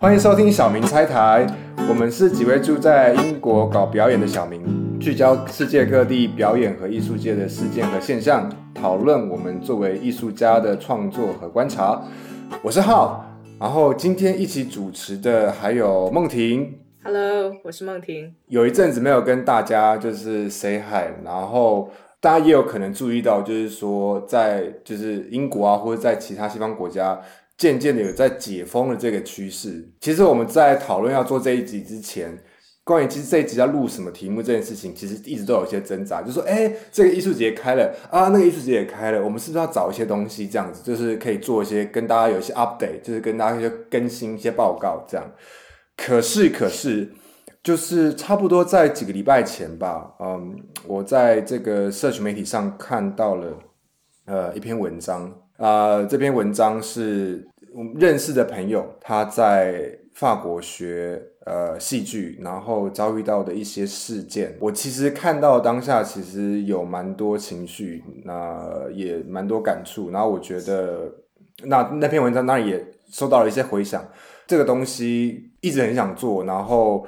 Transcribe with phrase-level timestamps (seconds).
[0.00, 1.46] 欢迎收听小明拆台，
[1.88, 12.02] 我们是几位住在英国搞表演的小明，聚焦世界各地表演和艺术界的事件和现象，讨论我们作为艺术家的创作和观察。
[12.62, 13.24] 我是浩，
[13.60, 16.78] 然后今天一起主持的还有梦婷。
[17.02, 18.34] Hello，我是梦婷。
[18.46, 21.90] 有一阵子没有跟大家就是 say hi，然后
[22.20, 27.20] 大家也有可能注意到，就是说在就是英国啊，或者在其他西方国家，
[27.56, 29.88] 渐渐的有在解封的这个趋势。
[30.00, 32.36] 其实我们在讨论要做这一集之前，
[32.82, 45.24] 关于其实这一集要录什么题目这件事情，其实一直都有一些挣扎，就说哎，这个艺术节开了啊，那个艺术节也开了，我们是不是要找一些东西这样子，就是可以做一些跟大家有一些 update，就是跟大家一些更新一些报告这样。
[45.96, 47.12] 可是，可是，
[47.62, 53.52] 就是差不多在几个礼拜前吧，嗯，我在这个社群媒体上看到了
[54.26, 64.56] 呃一篇文章，啊、这篇文章是我们认识的朋友他在法国学呃戏剧，然后遭遇到的一些事件。
[64.60, 71.12] 我其实看到当下其实有蛮多情绪，那也蛮多感触，然后我觉得
[71.64, 74.02] 那那篇文章当然也收到了一些回响。
[74.46, 77.06] 这个东西一直很想做，然后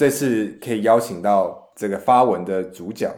[0.00, 3.14] 这次可以邀请到这个发文的主角，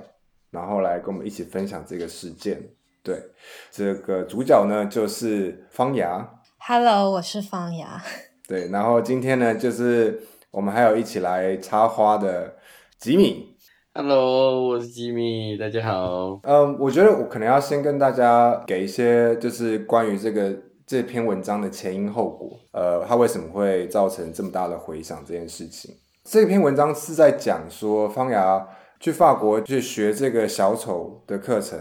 [0.50, 2.60] 然后来跟我们一起分享这个事件。
[3.04, 3.22] 对，
[3.70, 8.02] 这个主角呢就是方牙，Hello，我是方牙。
[8.48, 12.56] 对，然后今天呢就是我们还有一起来插花的
[12.98, 13.54] 吉米。
[13.94, 16.40] Hello，我是吉米，大家好。
[16.42, 20.52] 嗯，我觉得我可能要先跟大家给一些就是关于这个
[20.84, 25.94] 这篇文章的前因后果，呃，它为什么会造成这么大的回响这件事情。
[26.24, 28.68] 这篇文章是在讲说方牙
[29.00, 31.76] 去法国去学这个小丑的课程，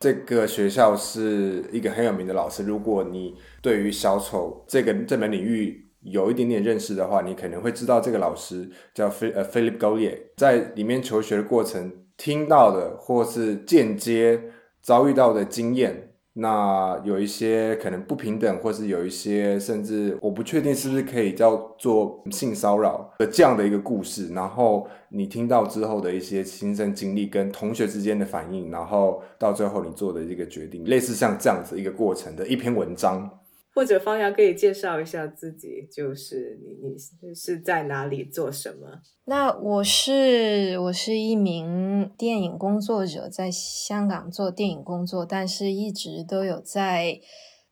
[0.00, 2.62] 这个学校是一个很有名的老师。
[2.64, 14.42] 如果你对于小丑这个这门领域有一点点认识的话，你可能会知道这个老师叫菲呃 Philip Gaulier，在里面求学的过程听到的或是间接
[14.80, 16.11] 遭遇到的经验。
[16.34, 33.30] 那有一些可能不平等，或是有一些甚至我不确定是不是可以叫做性骚扰的这样的一个故事，然后你听到之后的一些亲身经历跟同学之间的反应，然后到最后你做的一个决定，类似像这样子一个过程的一篇文章。
[33.74, 36.88] 或者方瑶可以介绍一下自己，就是你
[37.26, 39.00] 你是在哪里做什么？
[39.24, 47.20] 那我是我是一名电影工作者，在香港做电影工作，但是一直都有在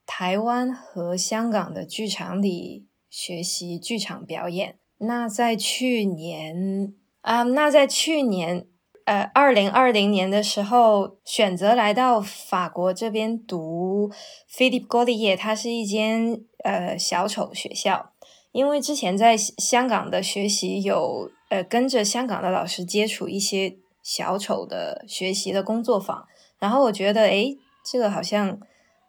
[0.06, 4.78] 台湾和香港的剧场里学习剧场表演。
[4.99, 8.66] 那在去年啊、那在去年
[9.10, 14.09] 呃二零二零年的时候，选择来到法国这边读
[14.48, 18.12] Philippe Gaulier，它是一间呃小丑学校。
[18.53, 26.28] 因为之前在香港的学习有呃跟着香港的老师接触一些小丑的学习的工作坊，
[26.60, 28.60] 然后我觉得诶这个好像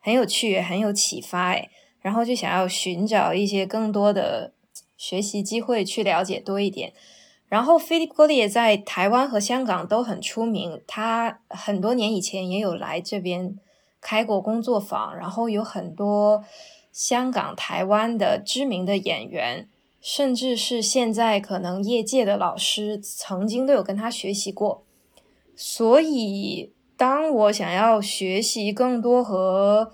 [0.02, 1.70] 很有趣，很有启发诶，
[2.02, 4.54] 然后就想要寻找一些更多的
[4.98, 6.92] 学习机会去了解多一点。
[7.52, 13.60] 然后 Philip Gaulier 在台湾和香港都很出名，他很多年以前也有来这边
[14.00, 16.46] 开过工作坊，然后有很多
[16.94, 19.68] 香港、台湾的知名的演员，
[20.00, 24.86] 甚至是现在可能业界的老师，曾经都有跟他学习过。
[25.54, 29.92] 所以，当我想要学习更多和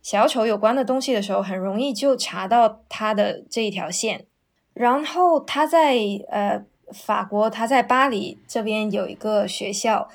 [0.00, 4.24] 小丑有关的东西的时候，很容易就查到他的这一条线。
[4.72, 5.98] 然后他在
[6.30, 10.08] 呃法国，他在巴黎这边有一个学校，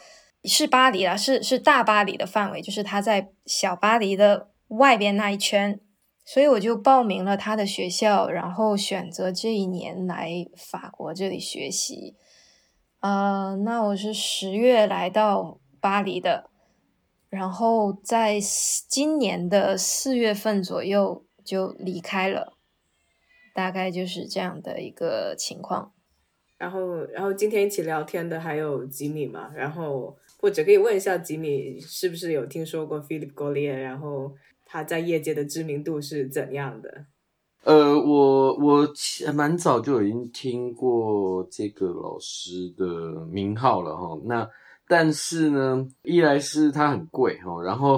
[0.46, 5.80] 是巴黎啦，是是大巴黎的范围，就是他在小巴黎的外边那一圈。
[6.26, 12.16] 所以我就报名了他的学校，然后选择这一年来法国这里学习。
[13.00, 16.52] 呃，那我是十月来到巴黎的，
[17.30, 18.40] 然后在
[18.88, 22.54] 今年的四月份左右就离开了，
[23.56, 25.94] 大概就是这样的一个情况。
[26.60, 33.74] 然后然后今天一起聊天的还有吉米嘛，然后或者可以问一下吉米是不是有听说过 Philip Golia？
[33.74, 34.36] 然后
[34.66, 37.06] 他在业界的知名度是怎样的？
[37.64, 38.88] 呃，我我
[39.34, 44.20] 蛮早就已经听过这个老师的名号了哈。
[44.26, 44.50] 那
[44.88, 47.98] 但是呢，一来是他很贵哈，然后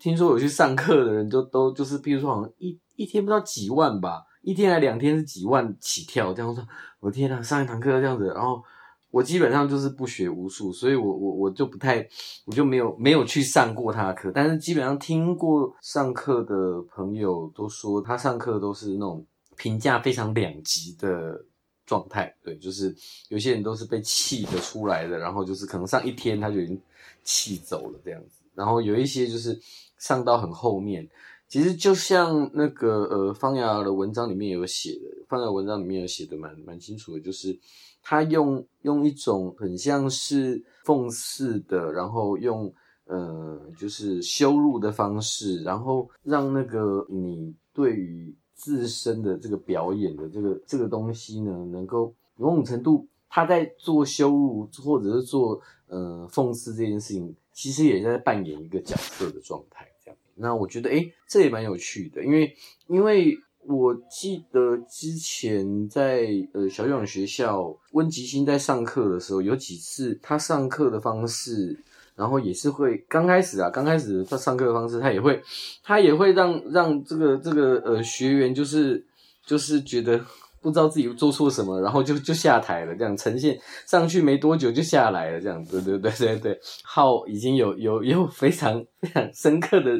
[0.00, 6.64] 听说有去上课的人就都就是，比如说好像一一天不知道几万吧，一天还两天是几万起跳这样说。
[7.00, 8.62] 我天呐，上一堂课这样子，然后
[9.10, 12.08] 我基本上就是不学无术，所以我我我就不太，
[12.44, 19.26] 我就没有没有去上过他的课，但是基本上听过上课的朋友都说，他上课都是那种
[19.56, 21.44] 评价非常两极的
[21.84, 22.94] 状态，对，就是
[23.28, 26.80] 有些人都是被气的出来的，然后就是可能上一天他就已经
[27.24, 29.60] 气走了这样子，然后有一些就是
[29.98, 31.08] 上到很后面。
[31.48, 37.56] 其实就像那个呃方雅的文章里面有写的，方雅文章里面有写的蛮蛮清楚的，就是
[38.02, 42.72] 他用用一种很像是讽刺的，然后用
[43.04, 59.86] 呃就是羞辱的方式，然后让那个你对于自身的这个表演的这个这个东西呢，能够某种程度他在做羞辱或者是做呃讽刺这件事情，其实也在扮演一个角色的状态。
[60.36, 62.54] 那我觉得，哎，这也蛮有趣的，因为，
[62.88, 63.36] 因为
[63.66, 71.78] 我记得之前在呃小勇学校，温吉星在上课的时候，有几次他上课的方式，
[72.14, 75.42] 然后也是会刚开始啊，刚开始他上课的方式，他也会，
[75.82, 79.04] 他也会让让这个这个呃学员就是
[79.44, 80.24] 就是觉得。
[80.66, 89.92] 不知道自己做错什么，然后就就下台了，这样呈现上去没多久就下来了，这样对对对对对，号已经有有有非常非常深刻的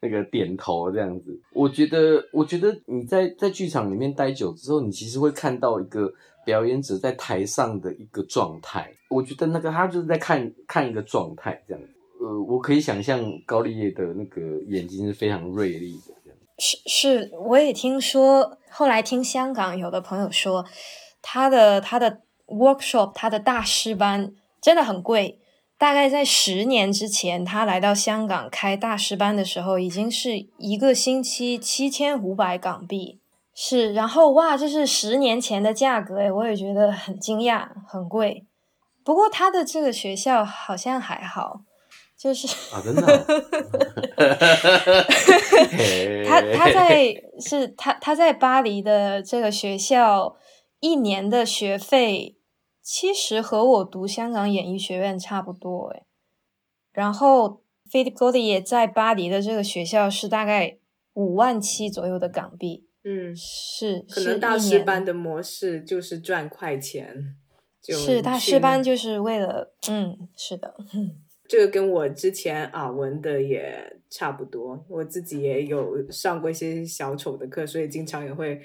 [0.00, 1.36] 那个点头，这样子。
[1.52, 6.08] 我觉得，我觉得你在在剧场里面待久之后，你其实会看到一个
[6.46, 8.92] 表演者在台上的一个状态。
[9.10, 11.82] 我觉得那个他就是在看看一个状态，这样。
[12.20, 16.14] 呃，我可以想象高丽叶的那个眼睛是非常锐利的。
[16.56, 20.64] 是是，我也听说，后来听香港有的朋友说，
[21.22, 25.38] 他的他的 workshop，他的大师班真的很贵。
[25.78, 33.20] 大概在十年之前，他来到香港开大师班的时候，已经是一个星期七千五百港币。
[33.54, 38.44] 是，然后哇，这是十年前的价格诶，我也觉得很惊讶，很贵。
[39.04, 41.60] 不过他的这个学校好像还好。
[42.24, 43.02] 就是啊，真的，
[46.26, 50.34] 他他在是他他在巴黎的这个学校
[50.80, 52.38] 一年的学费，
[52.80, 56.04] 其实和我读香港演艺学院差不多诶。
[56.94, 57.60] 然后
[57.92, 60.78] Philip g o d i 也在巴黎的这个学校是大概
[61.12, 62.86] 五万七左右的港币。
[63.04, 67.36] 嗯，是可能大师班的模式就是赚快钱，
[67.82, 70.74] 是大师班就是为了嗯，是的。
[71.54, 78.60] 这个跟我之前耳闻的也差不多，我自己也有上过一些小丑的课，所以经常也会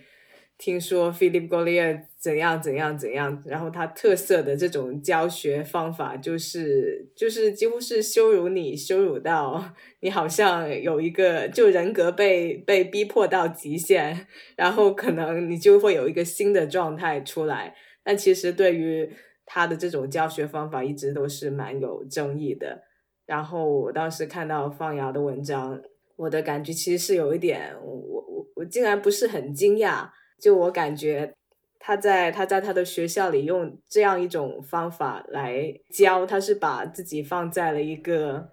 [0.57, 3.43] 听说 Philip Golia 怎样怎样怎样。
[3.45, 9.63] 然后他特色的这种教学方法，就是就是几乎是羞辱你，羞辱到
[9.99, 14.25] 你好像有一个就人格被被逼迫到极限，
[14.55, 17.75] 然后可能你就会有一个新的状态出来。
[18.03, 19.07] 但其实对于
[19.51, 22.83] 他的这种教学方法一直都是蛮有争议的。
[23.25, 25.81] 然后我当时看到放瑶的文章，
[26.15, 30.07] 我的感觉其实是有一点，我我我竟然不是很惊讶。
[30.39, 31.33] 就我感觉
[31.79, 38.51] 他在他在他的学校里用这样一种方法来教，他是把自己放在了一个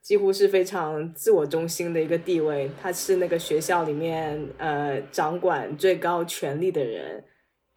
[0.00, 2.70] 几乎是非常自我中心的一个地位。
[2.80, 7.22] 他是那个学校里面呃掌管最高权力的人。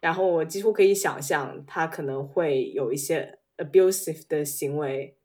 [0.06, 5.16] 然后我几乎可以想象，他可能会有一些 abusive 的行为，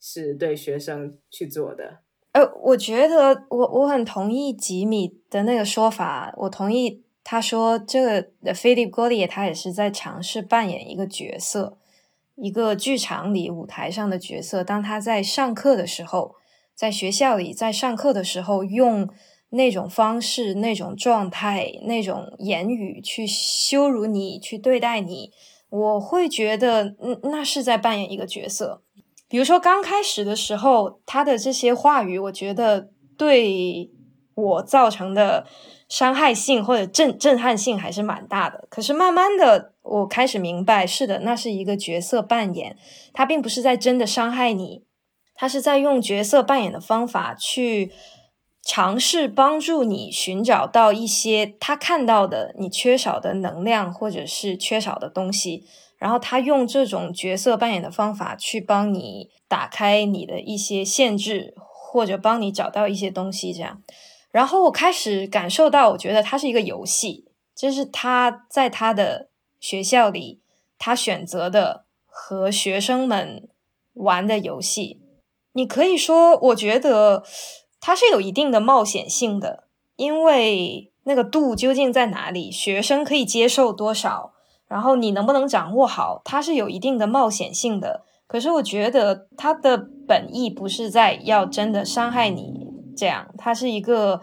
[0.00, 1.98] 是对学生去做的。
[2.30, 11.76] 呃，我觉得我我很同意吉米的那个说法，我同意他说这个 Philip g o l i e 他也是在尝试扮演一个角色，
[12.36, 14.62] 一个剧场里舞台上的角色。
[14.62, 16.36] 当他在上课的时候，
[16.76, 19.08] 在学校里在上课的时候用。
[19.50, 25.32] 那种方式、那种状态、那种言语去羞辱你、去对待你，
[25.68, 28.82] 我会觉得，那是在扮演一个角色。
[29.28, 33.90] 比如说刚开始的时候，他的这些话语，我觉得对
[34.34, 35.46] 我造成的
[35.88, 38.66] 伤害性或者震震撼性还是蛮大的。
[38.70, 42.76] 可是慢慢的，我开始明白，是的，那是一个角色扮演，
[43.12, 44.84] 他并不是在真的伤害你，
[45.34, 47.90] 他是在用角色扮演的方法去。
[48.62, 55.64] 尝试帮助你寻找到一些他看到的你缺少的能量，或者是缺少的东西，
[55.96, 63.52] 然后他用这种角色扮演的方法去帮你打开你的一些限制，或者帮你找到一些东西。
[63.52, 63.82] 这样，
[64.30, 67.24] 然后我开始感受到，我觉得它是一个游戏，
[67.56, 70.42] 这是他在他的学校里
[70.78, 73.48] 他选择的和学生们
[73.94, 75.00] 玩的游戏。
[75.54, 77.24] 你可以说，我觉得。
[77.80, 79.64] 它是有一定的冒险性的，
[79.96, 82.50] 因为那个度究竟在哪里？
[82.50, 84.32] 学生可以接受多少？
[84.68, 88.04] 然后你能不能掌握好，它是有一定的冒险性的。
[88.26, 94.20] 可是我觉得它的本意不是在要真的伤害你，这样，它是一个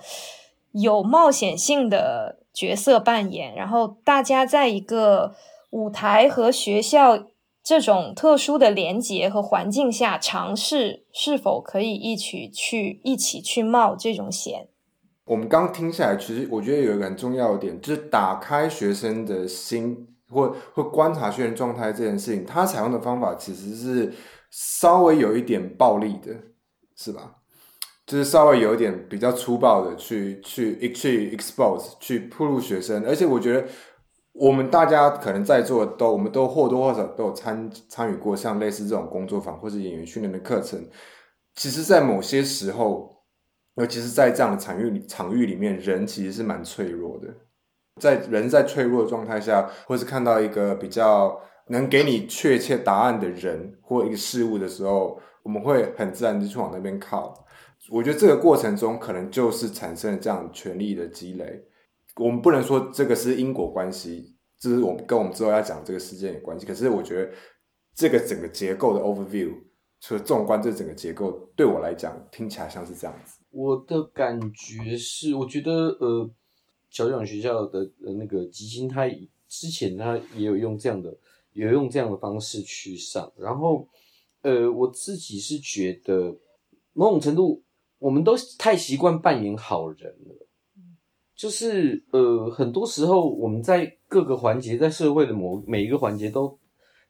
[0.72, 5.36] 有冒险性的角色扮演，然后大家在一个
[5.72, 7.20] 舞台和学校
[7.68, 14.70] 这种特殊的连结和环境下，尝试是否可以一起去一起去冒这种险。
[15.26, 20.08] 我们刚听下来，其实我觉得有一个很重要的点，就是打开学生的心。
[20.30, 24.14] 或或观察学员状态这件事情，他采用的方法其实是
[24.52, 26.34] 稍微有一点暴力的，
[26.98, 27.36] 是吧？
[28.06, 33.66] 就是稍微有一点比较粗暴的去去去 expose 去铺露学生，而且我觉得
[34.39, 40.79] 我们大家可能在座都我们都或多或少都有参参与过像类似这种工作坊或者演员训练的课程。
[41.56, 43.24] 其实，在某些时候，
[43.77, 47.27] 尤其是在这样的场域场域里面，人其实是蛮脆弱的。
[48.00, 57.34] 在人在脆弱的状态下，或是看到一个比较能给你确切答案的人或一个事物的时候，我们会很自然的去往那边靠。
[57.89, 61.63] 我觉得这个过程中可能就是产生了这样权力的积累。
[62.18, 66.66] 我们不能说这个是因果关系，这是我们跟我们之后要讲这个事件有关系。
[66.66, 67.32] 可是我觉得
[67.96, 69.54] 这个整个结构的 overview，
[70.00, 73.40] 除了纵观这整个结构，对我来讲听起来像是这样子。
[73.52, 76.30] 我的感觉是，我觉得呃。
[76.90, 79.06] 小讲学校的那个基金，他
[79.50, 81.16] 之前他也有用这样的，
[81.52, 83.30] 有用这样的方式去上。
[83.36, 83.86] 然后，
[84.42, 86.36] 呃，我自己是觉得，
[86.94, 87.62] 某种程度，
[88.00, 90.47] 我们都太习惯扮演好人了。
[91.38, 96.60] 就是呃，很多时候我们在各个环节，在社会的某每一个环节，都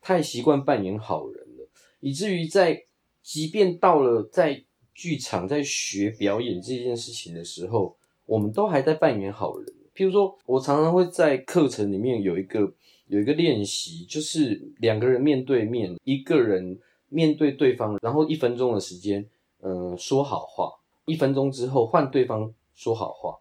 [0.02, 1.68] 太习惯扮演好人了，
[2.02, 2.84] 以至于在
[3.24, 7.98] 即便到了在剧场在学表演这件事情的时候。
[8.28, 9.66] 我们都还在扮演好人，
[9.96, 12.60] 譬如说，我常常会在课程里面有一个
[13.08, 19.26] 有一个练习，就是两个人面对面，一个人面对对方，然后一分钟的时间，
[19.62, 20.74] 嗯，说好话，
[21.06, 23.38] 一分钟之后换对方说好话，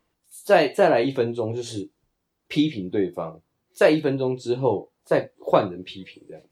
[0.46, 1.90] 再再来一分钟就是
[2.46, 6.42] 批评对方，再一分钟之后再换人批评，这样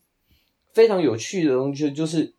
[0.73, 2.35] 非常有趣的东西，就是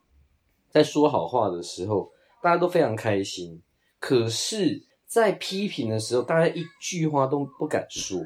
[0.70, 2.12] 在说好话的时候，
[2.44, 3.62] 大家都非常开心，
[4.00, 4.84] 可是。
[5.08, 8.20] 在批评的时候，大家一句话都不敢说。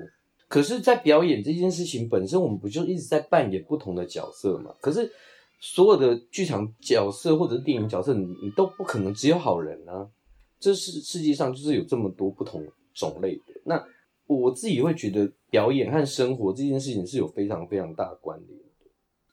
[0.48, 4.74] 可是，在表演这件事情本身，我们不就一直在扮演不同的角色吗？
[4.80, 5.12] 可是，
[5.60, 10.10] 所有的剧场角色或者是电影角色，你你都不可能只有好人啊。
[10.58, 12.66] 这是世界上就是有这么多不同
[13.00, 13.62] 种类的。
[13.64, 13.84] 那
[14.28, 18.66] 我自己会觉得，表演和生活这件事情是有非常非常大的关联的。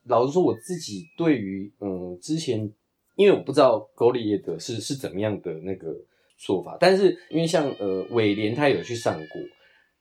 [0.04, 2.73] 老实说，我自己对于嗯之前，
[3.16, 5.94] 因为我不知道高丽叶的是是怎么样的那个。
[6.38, 9.40] 做法，但是因为像呃伟廉他有去上过，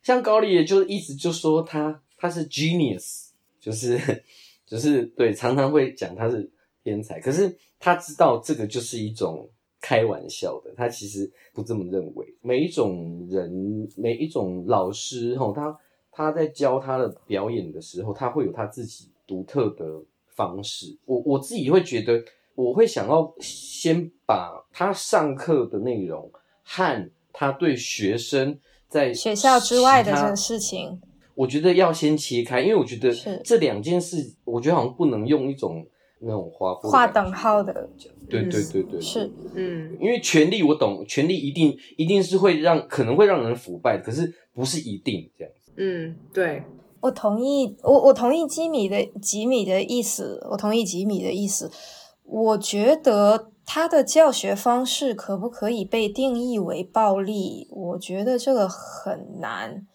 [0.03, 3.97] 像高丽也就一直就说他他是 genius，就是
[4.67, 6.51] 就是对，常常会讲他是
[6.83, 9.49] 天才，可是他知道这个就是一种
[9.85, 12.25] 开玩笑的，他其实不这么认为。
[12.41, 15.77] 每一种人，每一种老师吼，他
[16.11, 20.01] 他在教他的表演的时候，他会有他自己独特的
[20.35, 20.97] 方式。
[21.05, 22.23] 我我自己会觉得。
[22.57, 26.31] 我会想要先把他上课的内容
[26.63, 30.97] 和他对学生在学校之外的这个事情，
[31.33, 33.13] 我觉得要先切开，因为我觉得
[33.43, 35.85] 这两件事，我觉得好像不能用一种
[36.25, 37.87] 那种划划等号的
[38.27, 45.71] 对对对对，是嗯，因为权力我懂，权力一定一定是会让可能会让人腐败，可是不是一定这样子。
[45.77, 46.63] 嗯，对，
[47.01, 51.71] 我同意，我我同意吉米的吉米的意思，我同意吉米的意思。
[52.23, 57.67] 我觉得他的教学方式可不可以被定义为暴力？
[57.69, 59.85] 我觉得这个很难，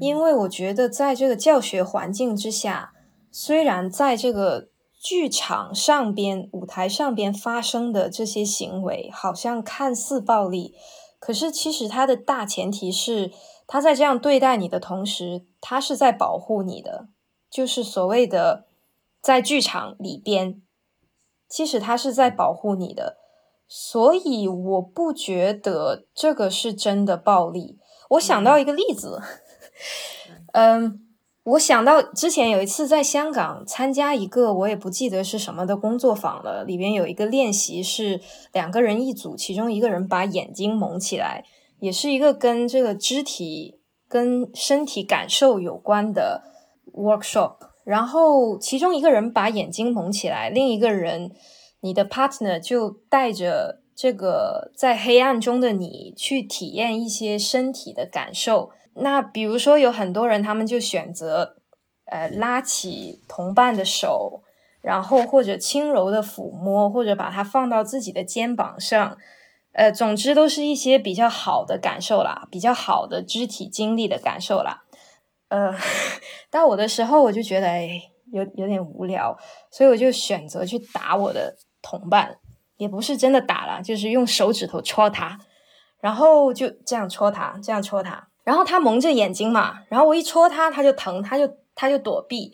[0.00, 2.92] 因为我觉得在这个教学环境之下，
[3.30, 4.68] 虽然在这个
[5.04, 10.74] 剧场上边、舞台上边发生的这些行为好像看似暴力，
[11.18, 13.30] 可是其实它的大前提是，
[13.66, 17.08] 他在这样对待你的同时，他是在保护你的，
[17.50, 18.64] 就是所谓的
[19.20, 20.62] 在剧场里边。
[21.46, 23.18] 其实他是在保护你的，
[23.68, 27.78] 所以我不觉得这个是真的暴力。
[28.08, 29.20] 我想到一个例子，
[30.52, 31.03] 嗯，
[31.44, 38.20] 我想到之前有一次在香港参加一个我也不记得是什么的工作坊了，里边有一个练习是
[38.52, 41.44] 两个人一组，其中一个人把眼睛蒙起来，
[41.80, 46.42] 也是一个跟这个肢体跟身体感受有关的
[46.94, 47.56] workshop。
[47.84, 51.30] 然后，其中一个人把眼睛蒙起来，另一个人，
[51.80, 58.70] 你的 partner 就带着这个在黑暗中的你去体验一些身体的感受。
[58.96, 61.56] 那比如说，有很多人他们就选择
[62.06, 64.42] 呃拉起同伴的手，
[64.80, 69.16] 然后或者轻柔的抚摸，或者把它放到自己的肩膀上，
[69.72, 74.84] 呃，总之都是一些比较好的感受啦，比较好的肢体经历的感受啦。
[75.48, 75.74] 呃，
[76.50, 78.00] 到我的时候，我就觉得哎，
[78.32, 79.36] 有有点无聊，
[79.70, 82.38] 所以我就选择去打我的同伴，
[82.76, 85.38] 也不是真的打了，就是用手指头戳他，
[86.00, 92.52] 然后就这样戳他，这样戳他，然后他蒙着眼睛嘛，然后我一戳他，他就疼，他就他就躲避，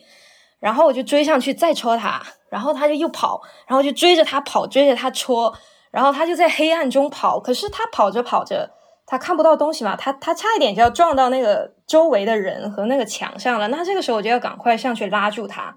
[0.59, 5.53] 然后我就追上去再戳他，然后他就又跑，然后就追着他跑，追着他戳，
[5.91, 8.71] 然后他就在黑暗中跑，可是他跑着跑着。
[9.03, 13.67] 他看不到东西嘛，他他差一点就要撞到那个周围的人和那个墙上了。
[13.67, 15.75] 那这个时候我就要赶快上去拉住他。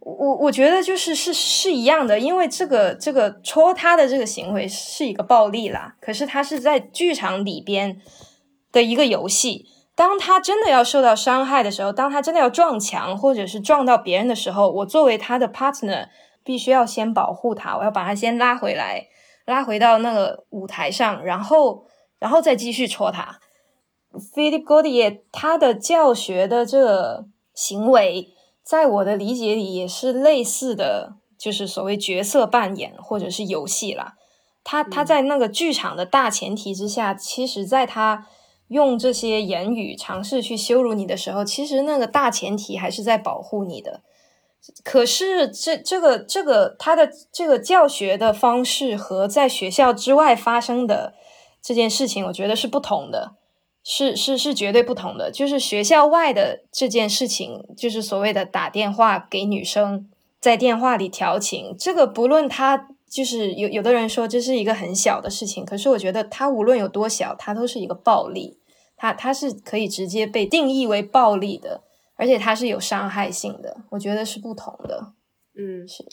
[0.00, 5.94] 我我觉得就是是是一样的，因为这个这个戳他的这个行为是一个暴力啦。
[6.00, 8.00] 可是他是在剧场里边
[8.72, 9.66] 的一个游戏。
[9.94, 16.08] 当他真的要受到伤害的时候，当他真的要撞墙或者是撞到别人的时候，我作为他的 partner
[16.42, 19.06] 必须要先保护他，我要把他先拉回来，
[19.44, 21.84] 拉回到那个舞台上，然后。
[22.22, 23.40] 然后再继续戳他。
[24.12, 28.28] Philip g o d i e 他的教学的这个行为，
[28.62, 34.14] 在我的理解里也是类似的，就是所谓角色扮演或者是游戏啦。
[34.62, 38.28] 他他在那个剧场的大前提之下，其实在他
[38.72, 44.00] 用这些言语尝试去羞辱你的时候，其实那个大前提还是在保护你的。
[44.82, 51.14] 可是这这个这个他的这个教学的方式和在学校之外发生的。
[51.64, 53.34] 这件事情我觉得是不同的，
[53.84, 55.30] 是是是绝对不同的。
[55.30, 60.10] 就是学校外的这件事情，就是所谓的打电话给女生，
[60.40, 68.58] 在电话里调情，这个不论他就是有有的人说这是一个很小的事情，可是我觉得他无论有多小，它都是一个暴力，
[69.02, 71.82] 它它是可以直接被定义为暴力的，
[72.14, 75.14] 而且它是有伤害性的，我觉得是不同的。
[75.56, 76.04] 嗯，是。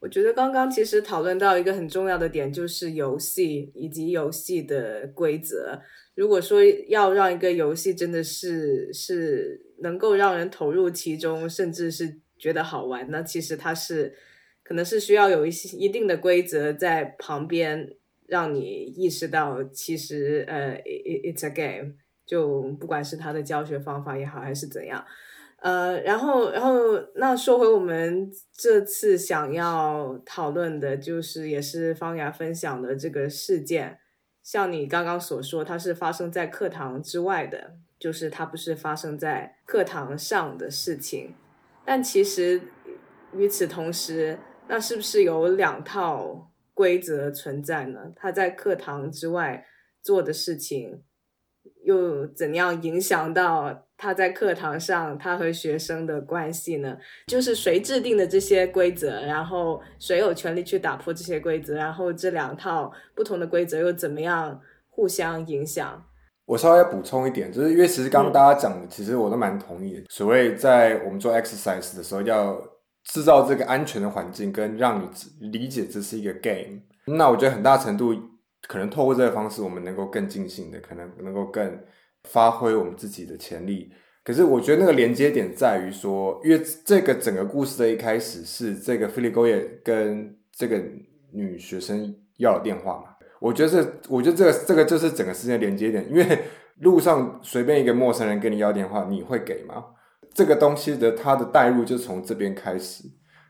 [0.00, 5.78] 我觉得刚刚其实讨论到一个很重要的点，就是游戏以及游戏的规则。
[6.14, 14.16] 如果说要让一个游戏真的是是能够让人投入其中，甚至是觉得好玩，那其实它是
[14.64, 17.94] 可能是需要有一些一定的规则在旁边，
[18.26, 18.60] 让你
[18.96, 21.92] 意识到其实呃，it's a game，
[22.32, 25.04] 就不管是他的教学方法也好，还是怎样。
[25.58, 33.98] 呃，然后，然后，那说回我们这次想要讨论的，就是也是方雅分享的这个事件，
[34.42, 41.34] 像你刚刚所说，它是发生在课堂之外的，就是它不是发生在课堂上的事情。
[41.84, 42.62] 但其实
[43.34, 48.10] 与此同时，那是不是有两套规则存在呢？
[48.16, 49.66] 他在课堂之外
[50.00, 51.02] 做的事情，
[51.92, 53.86] 又怎样影响到？
[53.96, 56.96] 他在课堂上，他和学生的关系呢？
[57.28, 66.04] 就是谁制定的这些规则，然后谁有权利去打破这些规则，然后这两套不同的规则又怎么样互相影响？
[66.46, 70.02] 我稍微要补充一点，就是因为其实刚刚大家讲的，其实我都蛮同意的。
[70.08, 72.60] 所谓在我们做 exercise 的时候，要
[73.04, 75.08] 制造这个安全的环境，跟让你
[75.48, 76.80] 理解这是一个 game。
[77.06, 78.12] 那我觉得很大程度
[78.68, 81.78] 可能透过这个方式，我们能够更尽兴的，可能能够更。
[82.28, 90.80] 发挥我们自己的潜力，可是我觉得那个连接点在于说，因为这个整个故事的一开始是这个菲利勾耶跟这个
[91.32, 96.38] 女学生要了电话嘛，我觉得这，我觉得这个这个就是整个事件连接点，因为
[96.78, 99.84] 路上随便一个陌生人跟你要电话，你会给吗？
[100.32, 103.02] 这个东西的它的代入就从这边开始。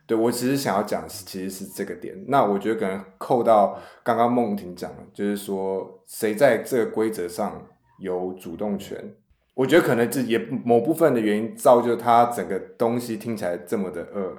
[0.07, 2.15] 对我其实想要讲，其实是这个点。
[2.29, 7.67] 那我觉得可能扣到刚刚梦婷讲的，就是说谁在这个规则上。
[7.99, 9.15] 有主动权，
[9.55, 14.37] 我觉得可能这也某部分的原因造就他整个东西听起来这么的恶。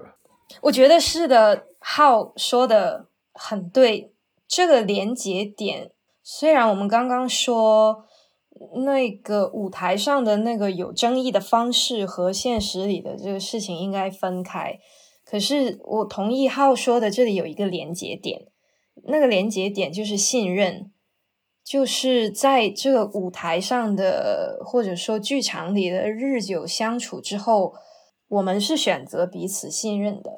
[0.64, 4.12] 我觉得是的，浩说的很对。
[4.50, 8.04] 这个连接点，虽然我们刚刚说
[8.86, 14.78] 那个舞台上的那个有争议的方式和现实里的这个事情应该分开，
[15.34, 18.46] 可是我同意浩说的，这里有一个连接点，
[19.06, 20.92] 那个连接点就是信任。
[21.66, 27.74] 就是在这个舞台上的，或者说剧场里的日久相处之后，
[28.28, 30.30] 我们是选择彼此信任的。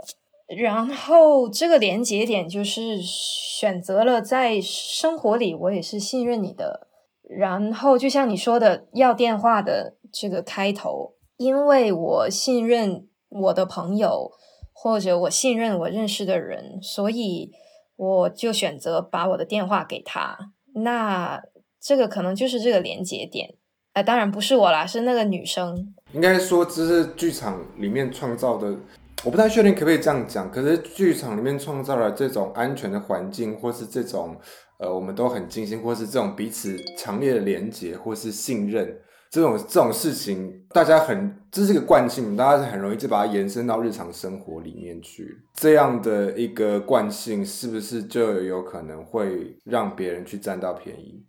[0.48, 6.88] 然后这个连接点就是选择了在生活里，我也是信任你的。
[7.22, 14.32] 然后就像你说的，要电话的这个开头，因为我信任我的朋友，
[14.78, 17.50] 或者我信任我认识的人，所以
[17.96, 20.38] 我就选择把我的电话给他。
[20.76, 21.42] 那
[21.82, 23.56] 这个可能就是这个连接点，
[23.94, 25.96] 哎，当然不是我啦，是那个女生。
[26.12, 28.76] 应该说这是剧场里面创造的，
[29.24, 30.52] 我不太确定可不可以这样讲。
[30.52, 34.36] 可是剧场里面创造了这种安全的环境，或是这种
[34.80, 39.00] 呃，我们都很精心，或是这种彼此强烈的连接，或是信任。
[39.36, 45.38] 这种这种事情，大家很这是一个惯性，大家很容易就把它延伸到日常生活里面去。
[45.56, 51.22] 这样的一个惯性，是不是就有可能会让别人去占到便宜？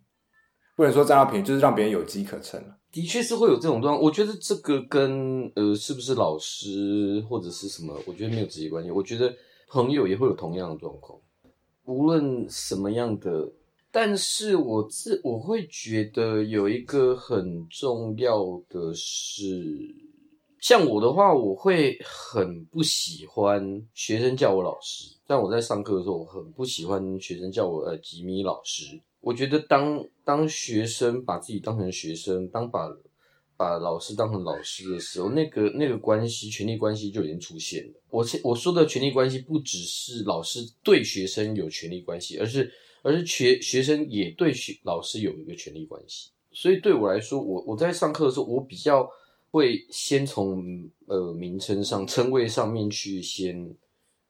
[0.77, 2.63] 不能说占到便宜，就是让别人有机可乘。
[2.93, 4.01] 的确是会有这种状况。
[4.01, 8.91] 我觉得这个跟呃是不是老师或者是什么，我觉得没有直接关系。
[8.93, 9.35] 我觉得
[9.69, 11.19] 朋友也会有同样的状况，
[11.87, 13.51] 无论什么样的。
[13.99, 19.51] 但是我自我会觉得有一个很重要的是，
[20.61, 25.17] 像我的话，我会很不喜欢学生叫我老师。
[25.27, 29.01] 但我在上课的时候，我很不喜欢学生叫我呃吉米老师。
[29.23, 32.95] 我觉得当当学生把自己当成学生，当把
[33.57, 37.95] 把老师当成老师的时候，那个那个关系，权力关系就已经出现了。
[38.11, 42.71] 我我说的权力关系，不只是老师对学生有权力关系，而是。
[43.07, 49.09] 而是学学生也对学老师有一个权利关系，所以对我来说，我我在上课的时候，我比较
[49.53, 53.73] 会先从呃名称上称谓上面去先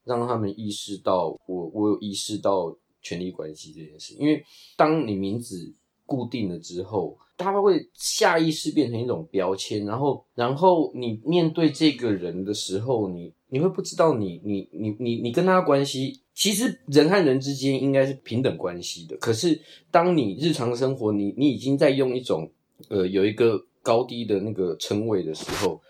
[0.04, 4.44] 让他们意识到我我有意识到权利关系这件事，因为
[4.76, 5.72] 当你名字
[6.04, 16.20] 固定了之后，他们会下意识变成一种标签，然后然后你面对这个人的时候，你你会不知道你你你你你跟他关系。
[16.36, 19.58] 其实人和人之间应该是平等关系的，可是
[19.90, 22.52] 当你日常生活，你你已经在用一种
[22.90, 25.80] 呃有一个高低的那个称谓的时候，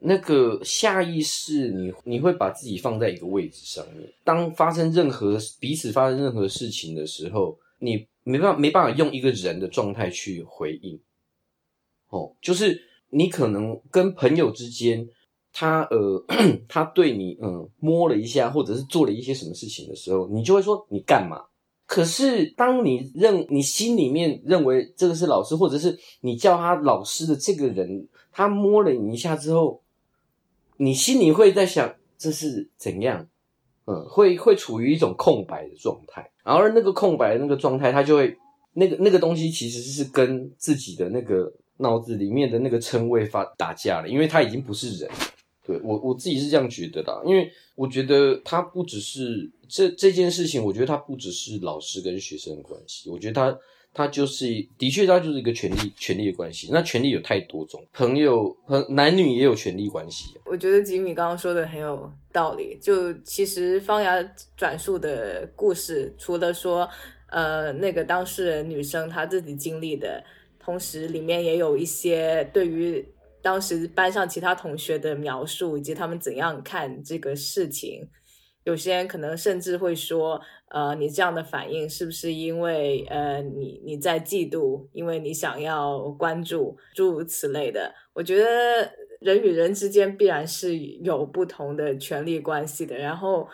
[0.00, 4.12] 那个下意识你你会把自己放在一个位置上面。
[4.24, 10.98] 当发生任何彼此发生任何事情的时候，你没办法没办法用一个人的状态去回应。
[12.08, 15.08] 哦，就是你可能跟朋友之间。
[15.52, 16.24] 他呃，
[16.68, 21.44] 他对你嗯摸了一下，或者是做了一些什么事情的时候，你就会说你干嘛？
[21.86, 29.82] 可是当你认你心里面认为这个是老师，或者是你叫他老师的这个人，他摸了你一下之后，
[30.78, 33.28] 你心里会在想这是怎样？
[33.84, 38.38] 嗯，会会处于一种空白的状态，然后那个空白的那个状态，他就会
[38.72, 45.10] 那个那个东西其实是跟自己的那个脑子里面的那个称谓发打架了，因为他已经不是人。
[45.64, 53.56] 对我我自己是这样觉得的，因为我觉得他不只是这这件事情，我觉得他不只是老师跟学生的关系，我觉得他
[53.94, 54.46] 他就是
[54.76, 56.68] 的确他就是一个权利权利的关系。
[56.72, 60.34] 那权利有太多种，朋友和男女也有权利关系。
[60.46, 62.76] 我觉得吉米刚刚说的很有道理。
[62.80, 64.20] 就其实方牙
[64.56, 66.88] 转述的故事，除了说
[67.28, 70.24] 呃那个当事人女生她自己经历的，
[70.58, 73.06] 同时里面也有一些对于。
[73.42, 78.08] 当时班上其他同学的描述以及他们怎样看这个事情，
[78.64, 88.44] 有些人可能甚至会说：“呃，你这样的反应是不是因为呃你你在嫉妒，因为你想要关注，诸如此类的。”我觉得
[89.20, 92.96] 人与人之间必然是有不同的权利关系的。
[92.96, 93.48] 然后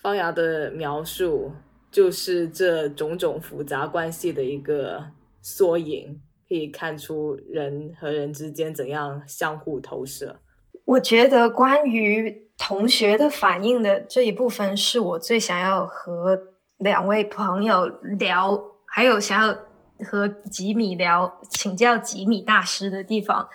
[0.00, 1.52] 方瑶的描述
[1.90, 5.04] 就是这种种复杂关系的一个
[5.42, 6.20] 缩影。
[6.48, 10.40] 可以看出人和人之间怎样相互投射。
[10.84, 16.40] 我觉得关于同学的反应的这一部分，是我最想要和
[16.78, 17.86] 两位朋友
[18.18, 19.58] 聊，还有想要
[20.04, 23.48] 和吉米聊，请教吉米大师的地方，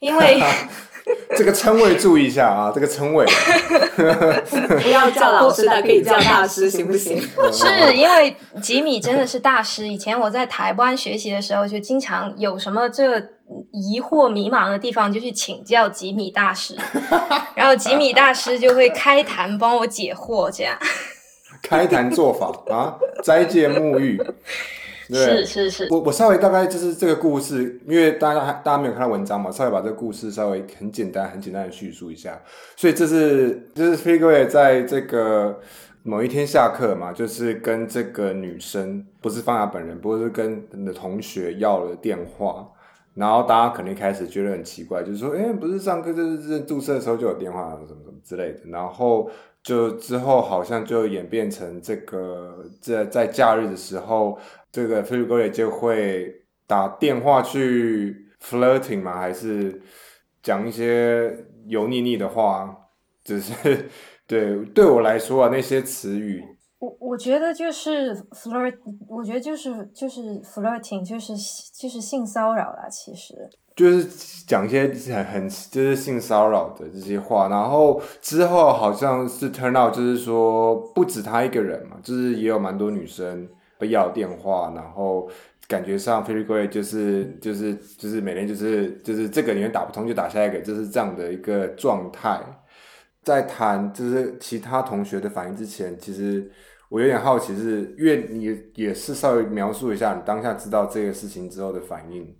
[0.00, 0.42] 因为。
[1.34, 3.24] 这个称谓注意一下啊，这个称谓
[4.82, 7.18] 不要叫老师，的可以叫大师，行不行？
[7.50, 9.88] 是因为吉米真的是大师。
[9.88, 13.18] 以前我在台湾学习的时候，就经常有什么这
[13.72, 16.76] 疑惑、迷茫的地方，就去请教吉米大师，
[17.54, 20.76] 然后吉米大师就会开坛帮我解惑，这样。
[21.62, 24.22] 开坛做法啊，斋戒沐浴。
[25.14, 32.38] 是是是，我我稍微大概就是这个故事，因为大家大家没有看到文章嘛，稍微把这个故事稍微很简单很简单的叙述一下。
[32.76, 35.58] 所以这是就是飞哥也在这个
[36.02, 42.68] 某一天下课嘛，就是跟这个女生不是方雅本人，不过是跟你的同学要了电话，
[43.14, 49.30] 然后大家可能开始觉得很奇怪，就是说，哎，不是上课就是注册的时候就有电话什么什么之类的，然后
[49.62, 54.38] 就之后好像就演变成这个在在假日的时候。
[54.72, 59.18] 这个菲律宾也就会打电话去 flirting 嘛？
[59.18, 59.80] 还是
[60.42, 62.74] 讲一些油腻腻的话？
[63.24, 63.86] 只是
[64.26, 66.42] 对对我来说啊，那些词语，
[66.78, 68.74] 我我觉得就是 flirt，
[69.06, 71.34] 我觉得就是就是 flirting，就是
[71.74, 72.88] 就是性骚扰啦。
[72.88, 73.34] 其实
[73.76, 83.46] 就是讲一些很很就是性骚扰的这些话，然后之后好像是 turn out 就是说不止他一个人嘛，就是也有蛮多女生
[83.78, 85.30] 被要电话，然后
[85.66, 92.40] 感觉上 f e l i p 就是就是就是每天就是就是这个里面打不通就打下一个，就是这样的一个状态。
[93.22, 96.50] 在谈就是其他同学的反应之前，其实
[96.88, 102.34] 我有点好奇，是因为你也是稍微描述一下你当下知道这个事情之后的反应。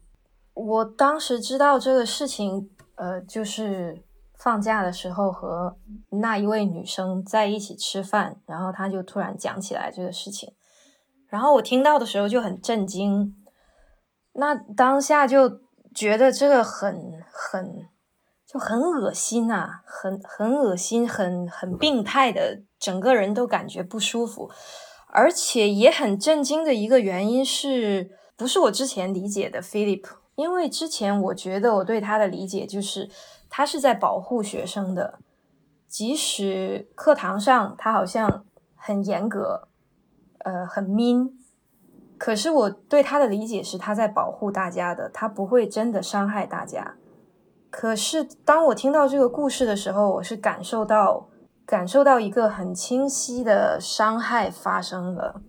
[0.55, 4.03] 我当时知道这个事情，呃，就是
[4.39, 5.77] 放假的时候和
[6.23, 10.51] 那一位女生在一起吃饭，然后她就突然讲起来这个事情，
[11.29, 13.35] 然后我听到的时候就很震惊，
[14.33, 15.61] 那当下就
[15.95, 17.87] 觉得这个很很
[18.47, 24.51] 就很恶心啊，很很恶心，很很病态的，整个人都感觉不舒服，
[25.09, 30.05] 而且也很震惊的一个原因是不是我之前理解的 Philip。
[30.35, 33.11] 因为之前我觉得我对他的理解就是，
[33.51, 35.19] 他是在保护学生的，
[35.89, 39.68] 即使课堂上他好像很严格，
[40.39, 41.33] 呃，很 mean，
[42.17, 46.95] 可是我对他的理解是他在保护大家的，他不会真的伤害大家。
[47.71, 51.29] 可是当我听到这个故事的时候，我是感受到
[51.67, 55.41] 感受到一个很清晰的伤害发生了，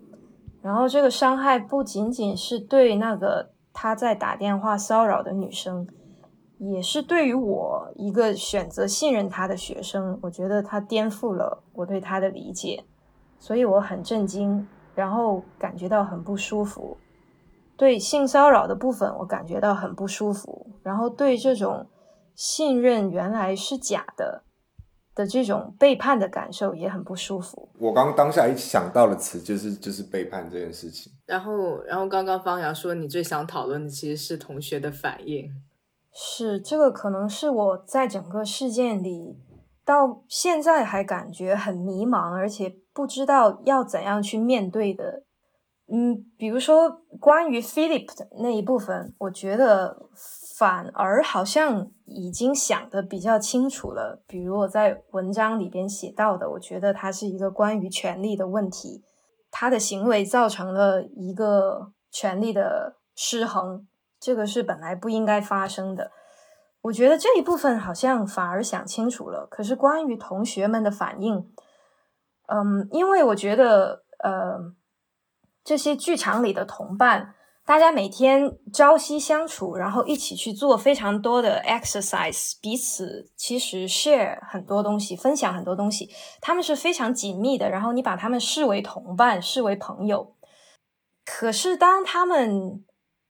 [0.62, 3.52] 然后这个伤害不仅仅是对那个。
[3.72, 5.88] 他在打电话骚扰的女生，
[6.58, 12.84] 也是对于我一个选择信任他的学生，我觉得他颠覆了我对他的理解，
[13.40, 14.68] 所以我很震惊，
[15.00, 16.98] 然后感觉到很不舒服。
[17.78, 21.88] 对性骚扰的部分，我感觉到很不舒服，然后对这种
[22.36, 24.44] 信任原来是假的。
[25.16, 27.68] 的这种背叛的感受也很不舒服。
[27.78, 31.12] 我刚当下一想到的词就是就是背叛这件事情。
[31.26, 35.52] 然后，然后刚刚方洋说你最想讨论的其实是同学的反应。
[36.14, 39.38] 是这个可能是我在整个事件里
[39.84, 45.24] 到现在还感觉很迷茫，而且不知道要怎样去面对的。
[45.92, 50.10] 嗯，比如说关于 Philip 的那一部分，我觉得。
[50.60, 54.22] 反而好像已经想的比较清楚了。
[54.28, 59.02] 比如我在文章里边写到的，我觉得它是一个关于权力的问题，
[59.50, 63.88] 他的行为造成了一个权力的失衡，
[64.20, 66.12] 这个是本来不应该发生的。
[66.82, 69.48] 我觉得这一部分好像反而想清楚了。
[69.50, 71.50] 可是关于同学们的反应，
[72.52, 74.58] 嗯，因为我觉得，呃，
[75.64, 77.36] 这些剧场里的同伴。
[77.66, 86.10] 大家每天朝夕相处，然后一起去做非常多的 exercise，彼此其实 share 很多东西，分享很多东西，
[86.42, 87.70] 他们是非常紧密的。
[87.70, 90.36] 然后你把他们视为同伴，视为朋友。
[91.24, 92.84] 可是当他们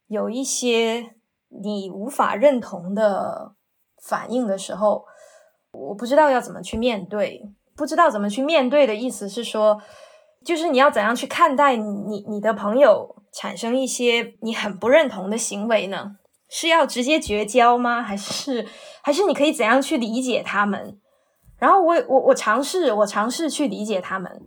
[0.08, 1.16] 有一些
[1.50, 3.56] 你无法认同的
[4.02, 5.04] 反应的时候，
[5.72, 7.44] 我不知道要怎么去面对。
[7.80, 9.82] 不知道怎么去面对的意思是说，
[10.46, 13.16] 就是你要怎样去看待你你的朋友。
[13.32, 16.16] 产生一些你很不认同的行为呢？
[16.50, 18.02] 是要直接绝交吗？
[18.02, 18.68] 还是
[19.04, 21.00] 还是你可以怎样去理解他们？
[21.60, 24.42] 然后我我我尝试我尝试去理解他们。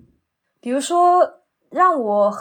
[0.60, 1.22] 比如说，
[1.70, 2.32] 让我